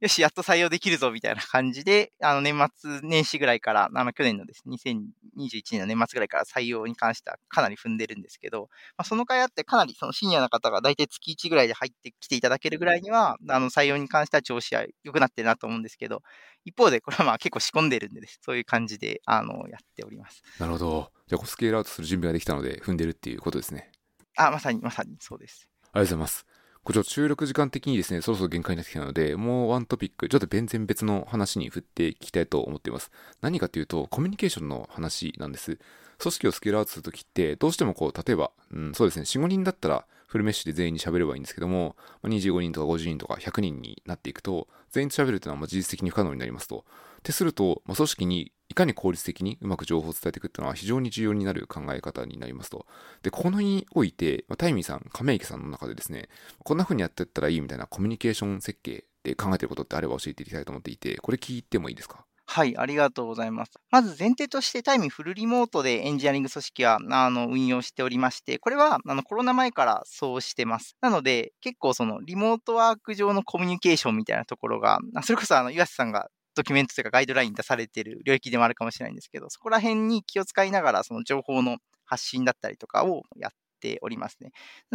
[0.00, 16.22] よし、やっと採用できるぞみたいな感じで、あの、年末年始ぐらいから、あの、去年のですね、2021年の年末ぐらいから採用に関してはかなり踏んでるんですけど、まあ、その会あってかなりそのシニアな方が大体月1ぐらいで入ってきていただけるぐらいには、あの、採用に関しては調子は良くなってるなと思うんですけど、
[16.64, 20.42] 一方でこれはまあ結構仕込んでるんで、ね、そういう感じで、あの、やっております。
[20.58, 21.12] なるほど。
[21.26, 23.92] じゃあ、スケールアウトする準備ができたので、踏んでるっていうことですね。
[24.36, 25.68] あ、まさに、まさにそうです。
[25.84, 26.46] ありがとうございます。
[26.82, 33.10] こちら収録時間的にですね、そろそろ限界になってきたので、もうワントピック、ちょっと全然別の話に振っていきたいと思っています。
[33.42, 35.78] 何かというと、コミュニケーションの話なんです。
[36.18, 46.84] 組織をスケールアウトするときって、どうしてもこう、例えば、うん、そうですね、4、5人だったら、フルメッシュで全員に喋ればいいんですけども、ま25人とか50人とか100人になっていくと、全員と喋るというのはま事実的に不可能になりますと。
[47.18, 52.86] ってすると、まあ、組織にいかに効率的にうまく情報を伝えていくっていうのは非常に重要になる考え方になりますと。
[53.22, 56.28] で、このにおいて、まあ、タイミーさん、亀池さんの中でですね、
[56.62, 62.24] こんな風にやっていったらいいみたいなコミュニケーション設計で考えていることってあれば教えていきたいと思っていて、これ聞いてもいいですか？
[62.52, 63.70] はい、ありがとうございます。
[63.92, 70.96] まず前提としてタイミフルリモートでエンジニアリング組織はあの運用しておりまして、これはあのコロナ前からそうしてます。
[71.00, 84.52] なので、結構そのリモートワーク上のコミュニケーションみたいなところが、それこそあの岩瀬さんがドキュメントというかガイドライン出されてる領域でもあるかもしれないんですけど、そこら辺に気を使いながらその情報の発信だったりとかをやっておりますね。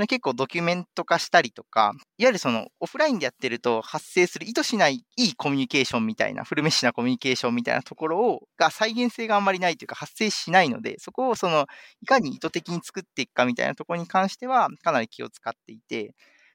[0.08, 11.68] 結構ドキュメント化したりとか、いわゆるそのオフラインでやってると発生する意図しないいいコミュニケーションみたいな、フルメッシュなコミュニケーションみたいなところを、が再現性があんまりないというか発生しないので、そこをその、
[12.02, 16.14] いかに意図的に作っていくかみたいなところに関しては、かなり気を使っていて、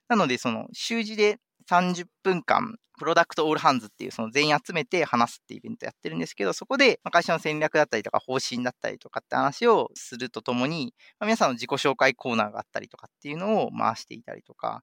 [0.08, 1.38] なのでその習字で
[1.68, 14.82] 30分間、プロダクトオールハンズっていうその全員集めて話すっていうイベントやってるんですけど、そこで会社の戦略だったりとか方針だったりとかって話をするとともに、まあ、皆さんの自己紹介コーナーがあったりとかっていうのを回していたりとか、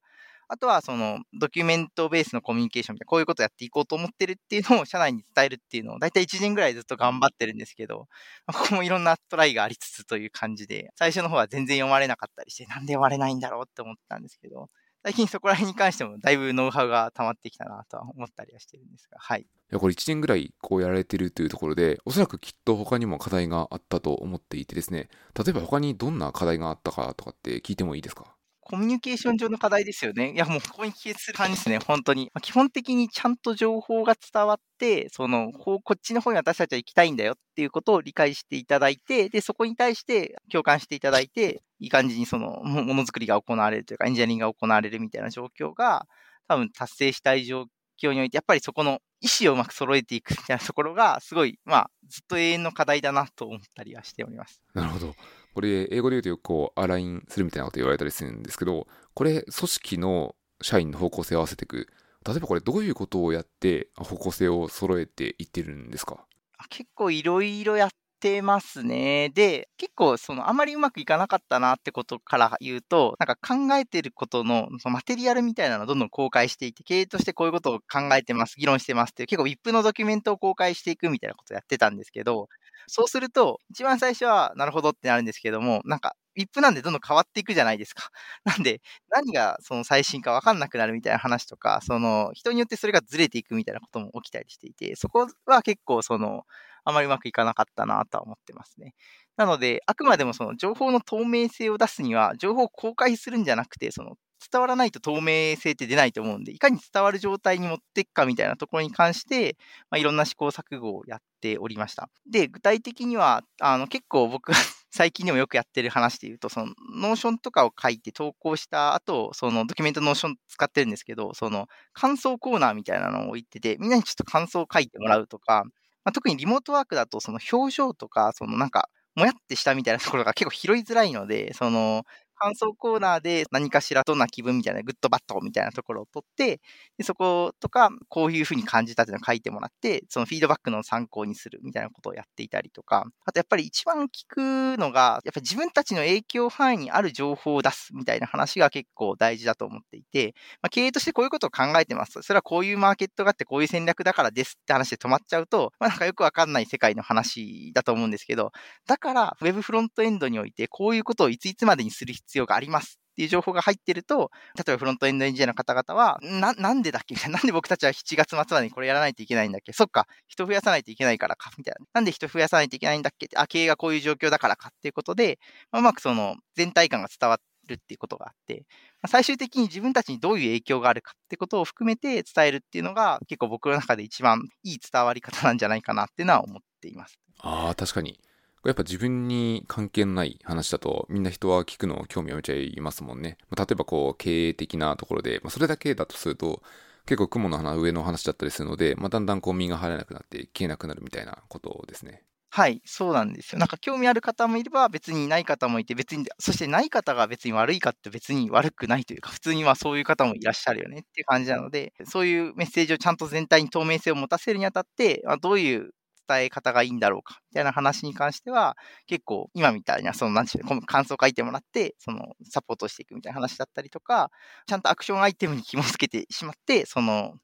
[0.50, 8.08] あとはそのドキュメントベースのコミュニケーションみたいな、こういうことやっていこうと思ってるっていうのを社内に伝えるっていうのを、だいたい1年ぐらいずっと頑張ってるんですけど、
[8.48, 14.70] ここもいろんなトライがありつつという感じで、最初の方は全然読まれなかったりして、なんで読まれないんだろうって思ったんですけど、
[15.08, 19.44] 最近そこら辺に関してもだいぶノウハウが溜まってきたなとは思ったりはしてるんですが、はい。
[19.44, 28.37] いや、これ1年ぐらいこうやられてるというところで、おそらくきっと他にも課題があったと思っていてですね、例えば他にどんな課題があったかとかって聞いてもいいですか？
[28.70, 30.34] コミュニケーション上の課題ですよね。
[30.34, 32.26] いや、もうここに帰結する感じですね、本当に。
[32.34, 46.06] まあ、基本的にちゃんと情報が伝わって、その、ここっちの方に私たちは行きたいんだよっていうことを理解していただいて、で、そこに対して共感していただいて、いい感じにその、ものづくりが行われるというか、エンジニアリングが行われるみたいな状況が、
[46.50, 47.68] 多分達成したい状
[48.02, 54.62] 況において、やっぱりそこの意思をうまく揃えていくみたいなところが、すごい、まあ、ずっと永遠の課題だなと思ったりはしております。
[54.74, 55.16] なるほど。
[55.54, 61.88] これ、英語で言うとよくこう、アラインするみたいなこと言われたりするんですけど、これ、組織の社員の方向性を合わせていく。
[62.26, 66.26] 例えばこれ、どういうことをやって方向性を揃えていってるんですか？
[66.70, 67.90] 結構いろいろやっ
[68.20, 69.30] てますね。
[69.30, 82.48] で、結構そのあまりうまくいかなかったなってことから言うと、なんか考えてることのそのマテリアルみたいなのをどんどん公開していて、経営としてこういうことを考えてます、議論してますっていう結構 VIP のドキュメントを公開していくみたいなことをやってたんですけど、
[82.88, 88.10] そうすると、一番最初はなるほどってなるんですけども、なんか VIP なんでどんどん変わっていくじゃないですか。
[88.46, 96.44] なんで、何がその最新か分かんなくなるみたいな話とか、その人によってそれがずれていくみたいなことも起きたりしていて、そこは結構その、
[96.88, 98.94] あまりうまくいかなかったなとは思ってますね。
[99.36, 104.16] なので、あくまでもその情報の透明性を出すには、情報を公開するんじゃなくて、その
[104.52, 109.58] 伝わらないと透明性って出ないと思うんで、いかに伝わる状態に持っていくかみたいなところに関して、
[109.90, 112.10] まあ、いろんな試行錯誤をやっておりました。
[112.32, 114.52] で、具体的には、あの結構僕
[114.92, 125.66] 最近でもよくやってる話で言うと、その、 Notion とかを書いて投稿した後、そのドキュメント Notion 使ってるんですけど、その、感想コーナーみたいなのを置いてて、みんなにちょっと感想を書いてもらうとか、
[126.08, 132.04] まあ、特にリモートワークだと、その表情とか、そのなんか、もやってしたみたいなところが結構拾いづらいので、その、
[132.38, 136.62] 感想コーナーで何かしらどんな気分みたいな、グッドバッドみたいなところを取って、
[136.98, 152.22] でそことか、こういうふうに感じたっていうのを書いてもらって、そのフィードバックの参考にするみたいなことをやっていたりとか、あとやっぱり一番聞くのが、やっぱり自分たちの影響範囲にある情報を出すみたいな話が結構大事だと思っていて、まあ、経営としてこういうことを考えてます。
[152.22, 158.52] それはこういうマーケットがあってこういう戦略だからですって話で止まっちゃうと、まあ、なんかよくわかんない世界の話だと思うんですけど、
[158.86, 167.16] だから Web フロントエンドにおいてこういうことをいついつまでにする必要要がありますっていう情報が入ってると、例えばフロントエンドエンジニアの方々は、な、なんでだっけ？
[167.30, 169.74] なんで僕たちは7月末までにこれやらないといけないんだっけ？
[169.74, 171.86] そっか、人増やさないといけないからか、みたいな。
[171.94, 173.28] なんで人増やさないといけないんだっけ？
[173.36, 175.40] あ、経営がこういう状況だからかっていうことで、
[175.72, 178.66] まあ、うまくその全体感が伝わるっていうことがあって、
[179.02, 187.20] まあ、最終的に自分たちにどういう影響があるかってことを含めて伝えるっていうのが結構僕の中で一番いい伝わり方なんじゃないかなっていうのは思っています。
[187.40, 188.20] ああ、確かに。
[188.66, 193.38] やっぱ自分に関係のない話だと、みんな人は聞くのを興味を持ちゃいますもんね。
[193.56, 196.62] 例えばこう、経営的なところで、まあ、それだけだとすると、
[197.06, 202.24] 結構雲の花上の話だったりするので、まあ、だんだんこう身が入らなくなって消えなくなるみたいなことですね。
[202.50, 203.60] はい、そうなんですよ。
[203.60, 215.92] なんか興味ある方もいれば、別にない方もいて、別に、そしてない方が別に悪いかって別に悪くないというか、普通にまあそういう方もいらっしゃるよねっていう感じなので、そういうメッセージをちゃんと全体に透明性を持たせるにあたって、まあ、どういう
[216.28, 218.76] 伝え方がいいんだろうか、みたいな話に関しては、
[219.06, 224.32] 結構今みたいな、その、なんていうの、感想書いてもらって、その、サポートしていくみたいな話だったりとか、
[224.68, 227.36] ちゃんとアクションアイテムに紐付けてしまって、その、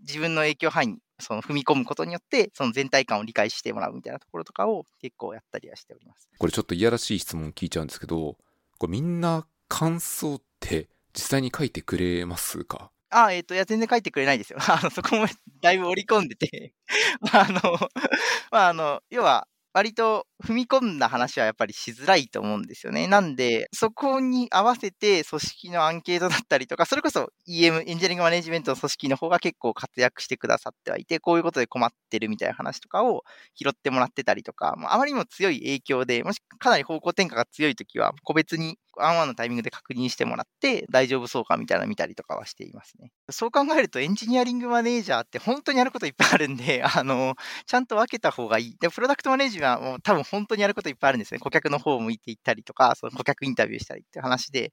[0.00, 6.28] 自分の影響範囲にその踏み込むことによって、その全体感を理解してもらうみたいなところとかを結構やったりはしております。
[6.38, 8.36] これちょっといやらしい質問聞いちゃうんですけど、
[8.78, 12.92] これみんな感想って実際に書いてくれますか？
[13.10, 14.58] あ、えっ、ー、と、いや、全然書いてくれないですよ。
[14.68, 15.26] あの、そこも
[15.62, 16.74] だいぶ織り込んでて
[17.32, 17.60] あの、
[18.50, 23.08] まあ、あの、要は、割と踏み込んだ話はやっぱりしづらいと思うんですよね。
[23.08, 33.24] なんで、そこに合わせて組織のアンケートだったりとか、それこそ EM、エンジニアリングマネジメントの組織の方が結構活躍してくださってはいて、こういうことで困ってるみたいな話とかを
[33.54, 43.10] 拾ってもらってたりとか、あ、まりにも強い影響で、もしかなり方向転換が強いときは、個別にワンワンのタイミングで確認してもらって、大丈夫そうかみたいなの見たりとかはしていますね。
[43.30, 47.34] そう考えると、エンジニアリングマネージャーって本当にやることいっぱいあるんで、あの、
[47.66, 48.76] ちゃんと分けた方がいい。
[48.78, 51.40] で、プロダクトマネージはもう多分本当にやることいっぱいあるんですね。
[51.40, 54.72] 顧客の方を向いていったりとか、その顧客インタビューしたりっていう話で、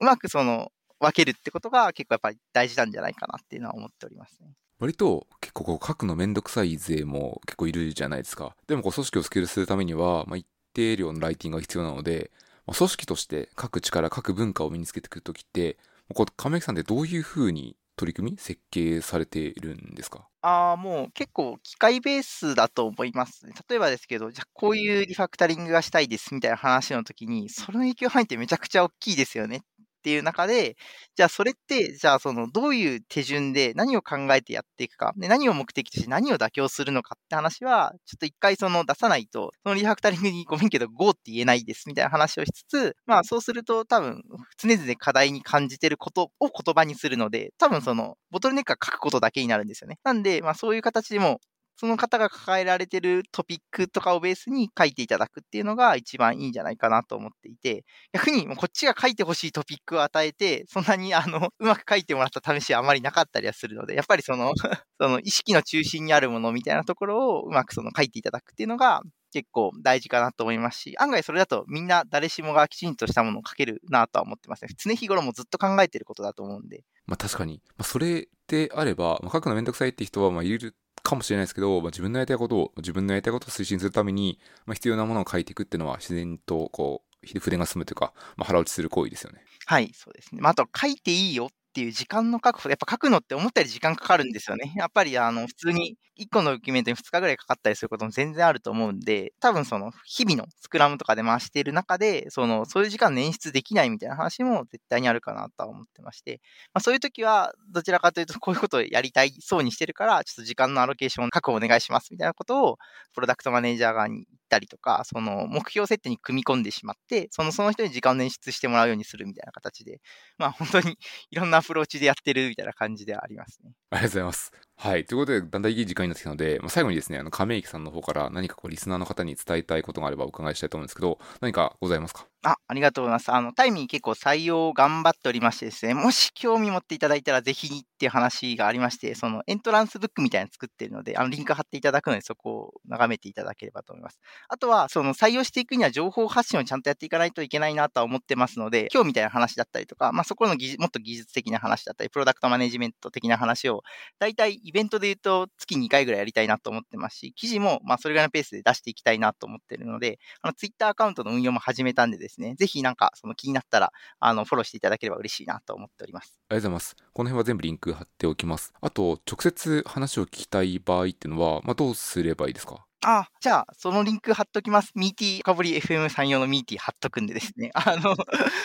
[0.00, 4.54] うまくその分けるってことが結構やっぱり大事なんじゃないかなっていうのは思っておりますね。
[4.78, 8.54] 割と結構こう書くのめんどくさい勢も結構いるじゃないですか。
[8.66, 12.30] でもこう組織をスケールするためには、まあ、一定量のライティングが必要なので、
[12.66, 15.78] まあ、組織として書く力、書く文化を身につけていくときって、
[16.14, 20.28] こう亀木さんってどういうふうに取り組み設計されているんですか？
[20.42, 23.52] ああ、もう結構機械ベースだと思いますね。
[23.68, 29.60] 例えばですけど、じゃあこういうリファクタリングがしたいですみたいな話の時に、その影響範囲ってめちゃくちゃ大きいですよねっ
[30.06, 30.76] ていう中で、
[31.16, 44.22] じゃあそれって、じゃあそのどういう手順で何を考えてやっていくか、で何を目的として何を妥協するのかって話は、ちょっと一回その出さないと、そのリファクタリングにごめんけど GO って言えないですみたいな話をしつつ、まあそうすると多分
[44.58, 49.98] 常々課題に感じてることを言葉にするので、多分そのボトルネックが書くことだけになるんですよね。
[50.04, 51.40] なんで、まあそういう形でも
[51.76, 64.52] その方が抱えられてるトピックとかをベースに書いていただくっていうのが一番いいんじゃないかなと思っていて、逆にこっちが書いてほしいトピックを与えて、そんなにあの、うまく書いてもらった試しはあまりなかったりはするので、やっぱりその
[65.00, 69.02] その意識の中心にあるものみたいなところをうまくその書いていただくっていうのが
[69.32, 74.70] 結構大事かなと思いますし、案外それだとみんな誰しもがきちんとしたものを書けるなとは思ってますね。
[74.78, 76.84] 常日頃もずっと考えてることだと思うんで。
[77.06, 77.60] まあ確かに。
[77.76, 89.44] まあそれであれば、まあ、書くのめんどくさいって人はまあいるかもしれないですけど、まあ、自分のやりたいことを、自分のやりたいことを推進するために、まあ、必要なものを書いていくっていうのは自然とこう、筆が済むというか、まあ、腹落ちする行為ですよね。
[89.66, 90.40] はい、そうですね。
[90.40, 94.72] まあ、あと、書いていいよっていう時間の確保、やっぱ書くのって思ったより時間かかるんですよね。
[94.76, 106.40] やっぱりあの普通に1個のドキュメントに2日ぐらいかかったりすることも全然あると思うんで、多分その日々のスクラムとかで回している中で、そのそういう時間捻出できないみたいな話も絶対にあるかなとは思ってまして、
[106.72, 112.78] まあ、そういう時はどちらかというとこういうことをやりたいそうにしてるから、ちょっと時間のアロケーション確保お願いしますみたいなことを
[113.14, 120.00] プロダクトマネージャー側にたりとか、その目標設定に組み込んでしまって、そのその人に時間を捻出してもらうようにするみたいな形で、
[120.38, 120.98] まあ本当に
[121.30, 123.72] いろんなアプローチでやってるみたいな感じではありますね。
[123.90, 124.65] ありがとうございます。
[124.78, 125.06] はい。
[125.06, 132.26] ということで、だんだんいい時間になってきたので、まあ、最後にですね、あの、亀池さんの方から何かこう、リスナーの方に伝えたいことがあればお伺いしたいと思うんですけど、何かございますか？
[132.46, 133.32] あ、ありがとうございます。
[133.32, 144.20] あの、タイミー結構採用頑張っておりましてですね、 もし興味持っていただいたらぜひっていう話がありまして、そのエントランスブックみたいなの作ってるので、あの、リンク貼っていただくので、そこを眺めていただければと思います。
[144.48, 153.82] あとは、その採用していくには情報発信をちゃんとやっていかないといけないなとは思ってますので、今日みたいな話だったりとか、まあ、そこの技もっと技術的な話だったり、プロダクトマネジメント的な話を、
[154.20, 166.40] 大体イベントで言うと月2回ぐらいやりたいなと思ってますし、記事も、まあ、それぐらいのペースで出していきたいなと思ってるので、あの、ツイッターアカウントの運用も始めたんでですね、ぜひなんか、その気になったら、あの、フォローしていただければ嬉しいなと思っております。
[166.48, 166.96] ありがとうございます。
[167.12, 168.72] この辺は全部リンク貼っておきます。
[168.80, 172.84] あと、直接話を聞きたい場合っていうのは、まあ、どうすればいいですか？
[173.08, 174.90] あ、じゃあ、そのリンク貼っときます。
[174.96, 178.16] ミーティー、深掘り FM 産業のミーティー貼っとくんでですね、 あの、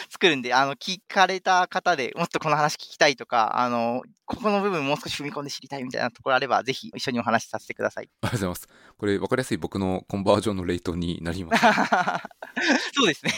[0.10, 8.10] 作るんで、あの、聞かれた方でもっとこの話聞きたいとか、あの、ここの部分もう少し踏み込んで知りたいみたいなところあれば、ぜひ一緒にお話しさせてください。
[8.22, 8.68] ありがとうございます。
[8.98, 11.62] これ、わかりやすい僕のコンバージョンのレートになります。
[12.96, 13.32] そうですね。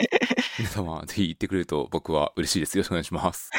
[0.58, 2.76] 皆様、ぜひ言ってくれると僕は嬉しいです。
[2.76, 3.50] よろしくお願いします。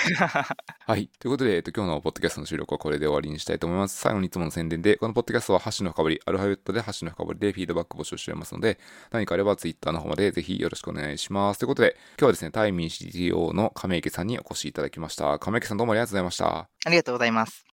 [0.85, 1.09] はい。
[1.19, 3.99] ということで、えっと、今日のポッドキャストの収録はこれで終わりにしたいと思います。
[3.99, 8.79] 最後にいつもの宣伝で、このポッドキャストはハッシュの深掘り、アルファベットでハッシュの深掘りでフィードバック募集しておりますので、
[9.11, 11.59] 何かあれば Twitter の方までぜひよろしくお願いします。
[11.59, 15.37] ということで、今日はですね、タイミン CTO の亀池さんにお越しいただきました。
[15.39, 16.69] 亀池さんどうもありがとうございました。
[16.85, 17.65] ありがとうございます。